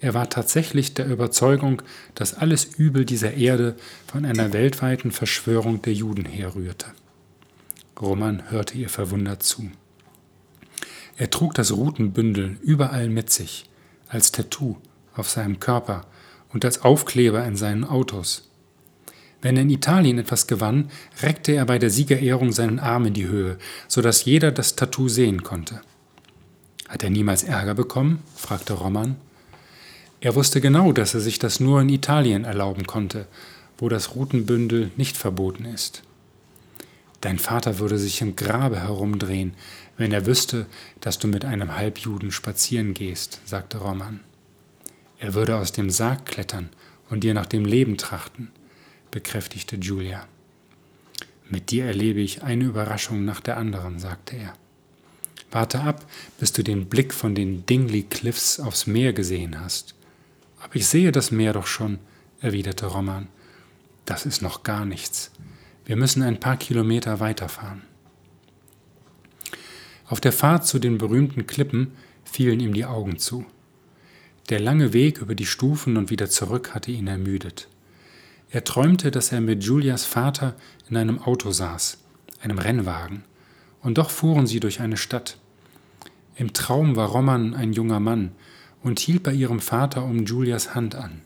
Er 0.00 0.14
war 0.14 0.28
tatsächlich 0.28 0.94
der 0.94 1.06
Überzeugung, 1.06 1.80
dass 2.16 2.34
alles 2.34 2.64
Übel 2.64 3.04
dieser 3.04 3.34
Erde 3.34 3.76
von 4.06 4.24
einer 4.24 4.52
weltweiten 4.52 5.12
Verschwörung 5.12 5.80
der 5.82 5.92
Juden 5.92 6.24
herrührte. 6.24 6.86
Roman 8.00 8.50
hörte 8.50 8.76
ihr 8.78 8.88
verwundert 8.88 9.42
zu. 9.42 9.70
Er 11.16 11.30
trug 11.30 11.54
das 11.54 11.72
Rutenbündel 11.72 12.56
überall 12.62 13.08
mit 13.08 13.30
sich, 13.30 13.68
als 14.08 14.32
Tattoo 14.32 14.76
auf 15.14 15.28
seinem 15.28 15.60
Körper 15.60 16.06
und 16.52 16.64
als 16.64 16.82
Aufkleber 16.82 17.44
in 17.44 17.56
seinen 17.56 17.84
Autos. 17.84 18.48
Wenn 19.40 19.56
er 19.56 19.62
in 19.62 19.70
Italien 19.70 20.18
etwas 20.18 20.46
gewann, 20.46 20.90
reckte 21.20 21.52
er 21.52 21.66
bei 21.66 21.78
der 21.78 21.90
Siegerehrung 21.90 22.52
seinen 22.52 22.78
Arm 22.78 23.06
in 23.06 23.14
die 23.14 23.26
Höhe, 23.26 23.58
sodass 23.88 24.24
jeder 24.24 24.52
das 24.52 24.76
Tattoo 24.76 25.08
sehen 25.08 25.42
konnte. 25.42 25.80
Hat 26.88 27.02
er 27.02 27.10
niemals 27.10 27.42
Ärger 27.42 27.74
bekommen? 27.74 28.20
fragte 28.36 28.74
Roman. 28.74 29.16
Er 30.20 30.36
wusste 30.36 30.60
genau, 30.60 30.92
dass 30.92 31.14
er 31.14 31.20
sich 31.20 31.40
das 31.40 31.58
nur 31.58 31.80
in 31.80 31.88
Italien 31.88 32.44
erlauben 32.44 32.86
konnte, 32.86 33.26
wo 33.78 33.88
das 33.88 34.14
Rutenbündel 34.14 34.92
nicht 34.96 35.16
verboten 35.16 35.64
ist. 35.64 36.04
Dein 37.22 37.38
Vater 37.38 37.78
würde 37.78 37.98
sich 37.98 38.20
im 38.20 38.34
Grabe 38.34 38.80
herumdrehen, 38.80 39.54
wenn 39.96 40.12
er 40.12 40.26
wüsste, 40.26 40.66
dass 41.00 41.20
du 41.20 41.28
mit 41.28 41.44
einem 41.44 41.76
Halbjuden 41.76 42.32
spazieren 42.32 42.94
gehst, 42.94 43.40
sagte 43.44 43.78
Roman. 43.78 44.20
Er 45.20 45.32
würde 45.34 45.56
aus 45.56 45.70
dem 45.70 45.88
Sarg 45.88 46.26
klettern 46.26 46.68
und 47.10 47.22
dir 47.22 47.32
nach 47.32 47.46
dem 47.46 47.64
Leben 47.64 47.96
trachten, 47.96 48.50
bekräftigte 49.12 49.76
Julia. 49.76 50.26
Mit 51.48 51.70
dir 51.70 51.84
erlebe 51.84 52.18
ich 52.18 52.42
eine 52.42 52.64
Überraschung 52.64 53.24
nach 53.24 53.40
der 53.40 53.56
anderen, 53.56 54.00
sagte 54.00 54.34
er. 54.36 54.54
Warte 55.52 55.80
ab, 55.80 56.04
bis 56.40 56.52
du 56.52 56.64
den 56.64 56.86
Blick 56.86 57.14
von 57.14 57.36
den 57.36 57.64
Dingley 57.66 58.02
Cliffs 58.02 58.58
aufs 58.58 58.88
Meer 58.88 59.12
gesehen 59.12 59.60
hast. 59.60 59.94
Aber 60.60 60.74
ich 60.74 60.88
sehe 60.88 61.12
das 61.12 61.30
Meer 61.30 61.52
doch 61.52 61.68
schon, 61.68 62.00
erwiderte 62.40 62.86
Roman. 62.86 63.28
Das 64.06 64.26
ist 64.26 64.42
noch 64.42 64.64
gar 64.64 64.84
nichts. 64.84 65.30
Wir 65.84 65.96
müssen 65.96 66.22
ein 66.22 66.38
paar 66.38 66.56
Kilometer 66.56 67.20
weiterfahren. 67.20 67.82
Auf 70.06 70.20
der 70.20 70.32
Fahrt 70.32 70.66
zu 70.66 70.78
den 70.78 70.98
berühmten 70.98 71.46
Klippen 71.46 71.92
fielen 72.24 72.60
ihm 72.60 72.74
die 72.74 72.84
Augen 72.84 73.18
zu. 73.18 73.46
Der 74.48 74.60
lange 74.60 74.92
Weg 74.92 75.18
über 75.18 75.34
die 75.34 75.46
Stufen 75.46 75.96
und 75.96 76.10
wieder 76.10 76.28
zurück 76.28 76.74
hatte 76.74 76.90
ihn 76.90 77.06
ermüdet. 77.06 77.68
Er 78.50 78.64
träumte, 78.64 79.10
dass 79.10 79.32
er 79.32 79.40
mit 79.40 79.64
Julias 79.64 80.04
Vater 80.04 80.54
in 80.88 80.96
einem 80.96 81.18
Auto 81.18 81.50
saß, 81.50 81.98
einem 82.42 82.58
Rennwagen, 82.58 83.24
und 83.80 83.98
doch 83.98 84.10
fuhren 84.10 84.46
sie 84.46 84.60
durch 84.60 84.80
eine 84.80 84.96
Stadt. 84.96 85.38
Im 86.36 86.52
Traum 86.52 86.94
war 86.94 87.08
Roman 87.08 87.54
ein 87.54 87.72
junger 87.72 88.00
Mann 88.00 88.32
und 88.82 89.00
hielt 89.00 89.22
bei 89.22 89.32
ihrem 89.32 89.60
Vater 89.60 90.04
um 90.04 90.26
Julias 90.26 90.74
Hand 90.74 90.94
an. 90.94 91.22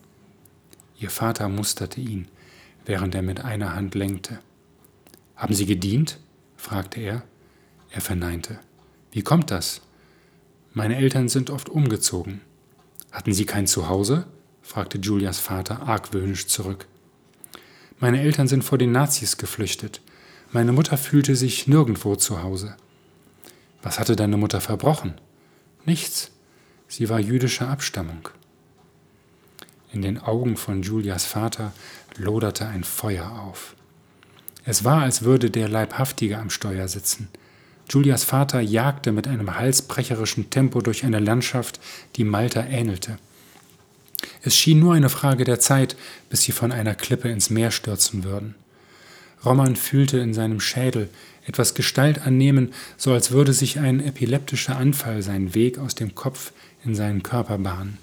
Ihr 0.99 1.11
Vater 1.11 1.49
musterte 1.49 2.01
ihn, 2.01 2.29
während 2.87 3.15
er 3.15 3.23
mit 3.23 3.45
einer 3.45 3.75
Hand 3.75 3.95
lenkte. 3.95 4.39
Haben 5.35 5.55
Sie 5.55 5.67
gedient? 5.67 6.19
fragte 6.57 7.01
er. 7.01 7.23
Er 7.91 8.01
verneinte. 8.01 8.59
Wie 9.13 9.23
kommt 9.23 9.51
das? 9.51 9.83
Meine 10.73 10.97
Eltern 10.97 11.29
sind 11.29 11.51
oft 11.51 11.69
umgezogen. 11.69 12.41
Hatten 13.13 13.35
Sie 13.35 13.45
kein 13.45 13.67
Zuhause? 13.67 14.27
fragte 14.63 14.99
Julias 14.99 15.39
Vater 15.39 15.83
argwöhnisch 15.83 16.47
zurück. 16.47 16.87
Meine 17.99 18.21
Eltern 18.21 18.49
sind 18.49 18.63
vor 18.63 18.79
den 18.79 18.93
Nazis 18.93 19.37
geflüchtet. 19.37 20.01
Meine 20.53 20.73
Mutter 20.73 20.97
fühlte 20.97 21.35
sich 21.35 21.67
nirgendwo 21.67 22.17
zu 22.17 22.43
Hause. 22.43 22.77
Was 23.83 23.99
hatte 23.99 24.17
deine 24.17 24.37
Mutter 24.37 24.61
verbrochen? 24.61 25.15
Nichts. 25.85 26.31
Sie 26.89 27.09
war 27.09 27.21
jüdischer 27.21 27.69
Abstammung. 27.69 28.29
In 29.93 30.03
den 30.03 30.19
Augen 30.19 30.57
von 30.57 30.83
Julias 30.83 31.25
Vater 31.25 31.73
loderte 32.19 32.67
ein 32.67 32.85
Feuer 32.85 33.31
auf. 33.47 33.75
Es 34.65 34.85
war, 34.85 35.03
als 35.03 35.23
würde 35.23 35.51
der 35.51 35.69
Leibhaftige 35.69 36.39
am 36.39 36.51
Steuer 36.51 36.89
sitzen. 36.89 37.29
Julias 37.89 38.25
Vater 38.25 38.61
jagte 38.61 39.13
mit 39.13 39.29
einem 39.29 39.57
halsbrecherischen 39.57 40.51
Tempo 40.51 40.81
durch 40.81 41.05
eine 41.05 41.21
Landschaft, 41.21 41.79
die 42.17 42.25
Malta 42.25 42.65
ähnelte. 42.65 43.19
Es 44.43 44.57
schien 44.57 44.81
nur 44.81 44.95
eine 44.95 45.09
Frage 45.09 45.45
der 45.45 45.61
Zeit, 45.61 45.97
bis 46.31 46.43
sie 46.43 46.53
von 46.53 46.73
einer 46.73 46.95
Klippe 46.95 47.29
ins 47.29 47.51
Meer 47.51 47.71
stürzen 47.71 48.25
würden. 48.25 48.57
Roman 49.45 49.77
fühlte 49.77 50.19
in 50.19 50.35
seinem 50.35 50.61
Schädel 50.61 51.09
etwas 51.47 51.75
Gestalt 51.75 52.23
annehmen, 52.23 52.73
so 52.97 53.13
als 53.13 53.31
würde 53.31 53.53
sich 53.53 53.79
ein 53.79 54.01
epileptischer 54.01 54.77
Anfall 54.77 55.23
seinen 55.23 55.55
Weg 55.55 55.79
aus 55.79 55.95
dem 55.95 56.15
Kopf 56.17 56.53
in 56.85 56.97
seinen 56.97 57.23
Körper 57.23 57.59
bahnen. 57.59 57.99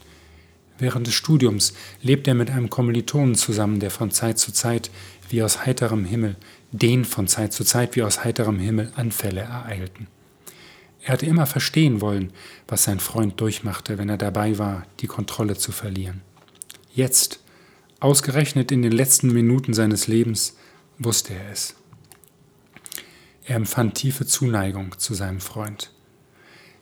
Während 0.83 1.07
des 1.07 1.13
Studiums 1.13 1.73
lebt 2.01 2.27
er 2.27 2.33
mit 2.33 2.49
einem 2.49 2.69
Kommilitonen 2.69 3.35
zusammen, 3.35 3.79
der 3.79 3.89
von 3.89 4.11
Zeit 4.11 4.37
zu 4.37 4.51
Zeit 4.51 4.91
wie 5.29 5.41
aus 5.41 5.65
heiterem 5.65 6.03
Himmel, 6.03 6.35
den 6.73 7.05
von 7.05 7.25
Zeit 7.29 7.53
zu 7.53 7.63
Zeit 7.63 7.95
wie 7.95 8.03
aus 8.03 8.25
heiterem 8.25 8.59
Himmel 8.59 8.91
Anfälle 8.97 9.39
ereilten. 9.39 10.07
Er 11.01 11.13
hatte 11.13 11.25
immer 11.25 11.45
verstehen 11.45 12.01
wollen, 12.01 12.33
was 12.67 12.83
sein 12.83 12.99
Freund 12.99 13.39
durchmachte, 13.39 13.97
wenn 13.97 14.09
er 14.09 14.17
dabei 14.17 14.57
war, 14.57 14.85
die 14.99 15.07
Kontrolle 15.07 15.55
zu 15.55 15.71
verlieren. 15.71 16.19
Jetzt, 16.93 17.39
ausgerechnet 18.01 18.69
in 18.69 18.81
den 18.81 18.91
letzten 18.91 19.31
Minuten 19.31 19.73
seines 19.73 20.07
Lebens, 20.07 20.57
wusste 20.99 21.33
er 21.33 21.49
es. 21.49 21.75
Er 23.45 23.55
empfand 23.55 23.95
tiefe 23.95 24.25
Zuneigung 24.25 24.99
zu 24.99 25.13
seinem 25.13 25.39
Freund. 25.39 25.91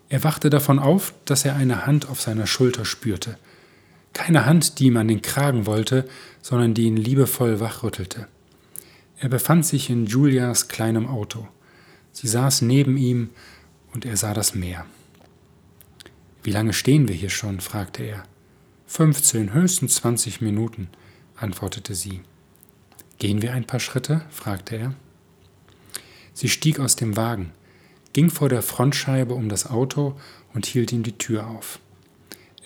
Er 0.10 0.24
wachte 0.24 0.50
davon 0.50 0.80
auf, 0.80 1.14
dass 1.26 1.46
er 1.46 1.56
eine 1.56 1.86
Hand 1.86 2.10
auf 2.10 2.20
seiner 2.20 2.48
Schulter 2.48 2.84
spürte. 2.84 3.38
Keine 4.14 4.46
Hand, 4.46 4.80
die 4.80 4.88
ihm 4.88 4.98
an 4.98 5.08
den 5.08 5.22
Kragen 5.22 5.66
wollte, 5.66 6.08
sondern 6.42 6.74
die 6.74 6.84
ihn 6.84 6.98
liebevoll 6.98 7.60
wachrüttelte. 7.60 8.28
Er 9.18 9.30
befand 9.30 9.66
sich 9.66 9.90
in 9.90 10.06
Julias 10.06 10.68
kleinem 10.68 11.08
Auto. 11.08 11.48
Sie 12.12 12.28
saß 12.28 12.64
neben 12.64 12.98
ihm 12.98 13.30
und 13.94 14.06
er 14.06 14.18
sah 14.18 14.34
das 14.34 14.56
Meer. 14.56 14.86
Wie 16.44 16.52
lange 16.52 16.74
stehen 16.74 17.08
wir 17.08 17.16
hier 17.16 17.30
schon? 17.30 17.62
fragte 17.62 18.04
er. 18.04 18.24
15, 18.88 19.54
höchstens 19.54 19.96
20 19.96 20.42
Minuten, 20.42 20.90
antwortete 21.36 21.96
sie. 21.96 22.22
Gehen 23.20 23.42
wir 23.42 23.54
ein 23.54 23.66
paar 23.66 23.80
Schritte? 23.80 24.26
fragte 24.32 24.76
er. 24.76 24.96
Sie 26.34 26.50
stieg 26.50 26.80
aus 26.80 26.96
dem 26.96 27.16
Wagen, 27.16 27.52
ging 28.14 28.30
vor 28.30 28.50
der 28.50 28.64
Frontscheibe 28.64 29.34
um 29.34 29.48
das 29.50 29.70
Auto 29.70 30.20
und 30.54 30.66
hielt 30.66 30.92
ihm 30.92 31.04
die 31.04 31.18
Tür 31.18 31.48
auf. 31.48 31.80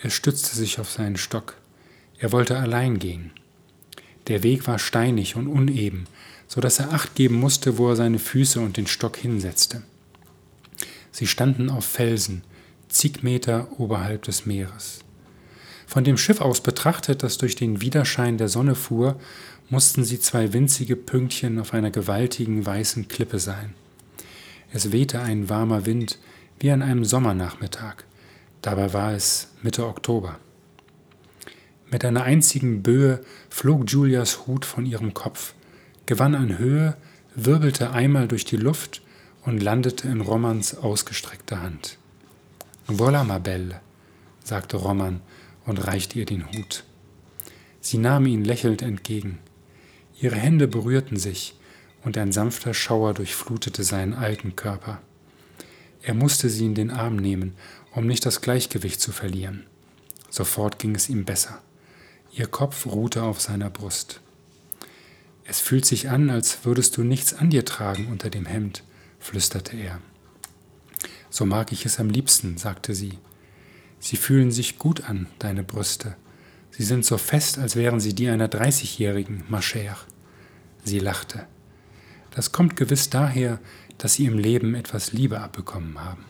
Er 0.01 0.09
stützte 0.09 0.55
sich 0.55 0.79
auf 0.79 0.91
seinen 0.91 1.17
Stock. 1.17 1.55
Er 2.17 2.31
wollte 2.31 2.57
allein 2.57 2.99
gehen. 2.99 3.31
Der 4.27 4.43
Weg 4.43 4.67
war 4.67 4.79
steinig 4.79 5.35
und 5.35 5.47
uneben, 5.47 6.05
so 6.47 6.61
dass 6.61 6.79
er 6.79 6.93
acht 6.93 7.15
geben 7.15 7.35
musste, 7.35 7.77
wo 7.77 7.89
er 7.89 7.95
seine 7.95 8.19
Füße 8.19 8.59
und 8.59 8.77
den 8.77 8.87
Stock 8.87 9.17
hinsetzte. 9.17 9.83
Sie 11.11 11.27
standen 11.27 11.69
auf 11.69 11.85
Felsen, 11.85 12.43
zig 12.89 13.23
Meter 13.23 13.67
oberhalb 13.77 14.23
des 14.23 14.45
Meeres. 14.45 14.99
Von 15.87 16.03
dem 16.03 16.17
Schiff 16.17 16.41
aus 16.41 16.61
betrachtet, 16.61 17.23
das 17.23 17.37
durch 17.37 17.55
den 17.55 17.81
Widerschein 17.81 18.37
der 18.37 18.49
Sonne 18.49 18.75
fuhr, 18.75 19.19
mussten 19.69 20.03
sie 20.03 20.19
zwei 20.19 20.53
winzige 20.53 20.95
Pünktchen 20.95 21.59
auf 21.59 21.73
einer 21.73 21.91
gewaltigen 21.91 22.65
weißen 22.65 23.07
Klippe 23.07 23.39
sein. 23.39 23.73
Es 24.73 24.91
wehte 24.91 25.21
ein 25.21 25.49
warmer 25.49 25.85
Wind 25.85 26.19
wie 26.59 26.71
an 26.71 26.81
einem 26.81 27.05
Sommernachmittag. 27.05 28.03
Dabei 28.65 28.93
war 28.93 29.13
es 29.13 29.49
Mitte 29.61 29.85
Oktober. 29.85 30.39
Mit 31.91 32.03
einer 32.03 32.23
einzigen 32.23 32.81
Böe 32.81 33.23
flog 33.47 33.83
Julias 33.91 34.47
Hut 34.47 34.65
von 34.65 34.87
ihrem 34.87 35.13
Kopf, 35.13 35.53
gewann 36.07 36.33
an 36.33 36.57
Höhe, 36.57 36.97
wirbelte 37.35 37.91
einmal 37.91 38.27
durch 38.27 38.43
die 38.43 38.57
Luft 38.57 39.03
und 39.43 39.61
landete 39.61 40.07
in 40.07 40.19
Romans 40.19 40.75
ausgestreckter 40.75 41.61
Hand. 41.61 41.99
Voila, 42.87 43.23
ma 43.23 43.37
belle, 43.37 43.81
sagte 44.43 44.77
Roman 44.77 45.21
und 45.67 45.85
reichte 45.85 46.17
ihr 46.17 46.25
den 46.25 46.51
Hut. 46.51 46.85
Sie 47.81 47.99
nahm 47.99 48.25
ihn 48.25 48.43
lächelnd 48.43 48.81
entgegen. 48.81 49.37
Ihre 50.19 50.37
Hände 50.37 50.67
berührten 50.67 51.17
sich, 51.17 51.55
und 52.03 52.17
ein 52.17 52.31
sanfter 52.31 52.73
Schauer 52.73 53.13
durchflutete 53.13 53.83
seinen 53.83 54.15
alten 54.15 54.55
Körper. 54.55 55.03
Er 56.01 56.13
musste 56.13 56.49
sie 56.49 56.67
in 56.67 56.75
den 56.75 56.91
Arm 56.91 57.15
nehmen, 57.15 57.55
um 57.95 58.05
nicht 58.05 58.25
das 58.25 58.41
Gleichgewicht 58.41 58.99
zu 59.01 59.11
verlieren. 59.11 59.65
Sofort 60.29 60.79
ging 60.79 60.95
es 60.95 61.09
ihm 61.09 61.23
besser. 61.25 61.61
Ihr 62.33 62.47
Kopf 62.47 62.85
ruhte 62.85 63.23
auf 63.23 63.41
seiner 63.41 63.69
Brust. 63.69 64.19
Es 65.45 65.61
fühlt 65.61 65.85
sich 65.85 66.09
an, 66.09 66.29
als 66.29 66.65
würdest 66.65 66.97
du 66.97 67.03
nichts 67.03 67.33
an 67.33 67.49
dir 67.49 67.63
tragen 67.63 68.07
unter 68.07 68.29
dem 68.29 68.45
Hemd, 68.45 68.83
flüsterte 69.19 69.77
er. 69.77 70.01
So 71.29 71.45
mag 71.45 71.71
ich 71.71 71.85
es 71.85 71.99
am 71.99 72.09
liebsten, 72.09 72.57
sagte 72.57 72.93
sie. 72.93 73.13
Sie 73.99 74.17
fühlen 74.17 74.51
sich 74.51 74.77
gut 74.77 75.05
an, 75.05 75.27
deine 75.39 75.63
Brüste. 75.63 76.15
Sie 76.71 76.83
sind 76.83 77.05
so 77.05 77.17
fest, 77.17 77.57
als 77.57 77.77
wären 77.77 78.01
sie 78.01 78.13
die 78.13 78.27
einer 78.27 78.49
Dreißigjährigen, 78.49 79.45
ma 79.47 79.59
chère. 79.59 79.97
Sie 80.83 80.99
lachte. 80.99 81.47
Das 82.31 82.51
kommt 82.51 82.75
gewiss 82.75 83.09
daher, 83.09 83.59
dass 83.97 84.15
sie 84.15 84.25
im 84.25 84.37
Leben 84.37 84.75
etwas 84.75 85.13
Liebe 85.13 85.39
abbekommen 85.39 86.03
haben. 86.03 86.25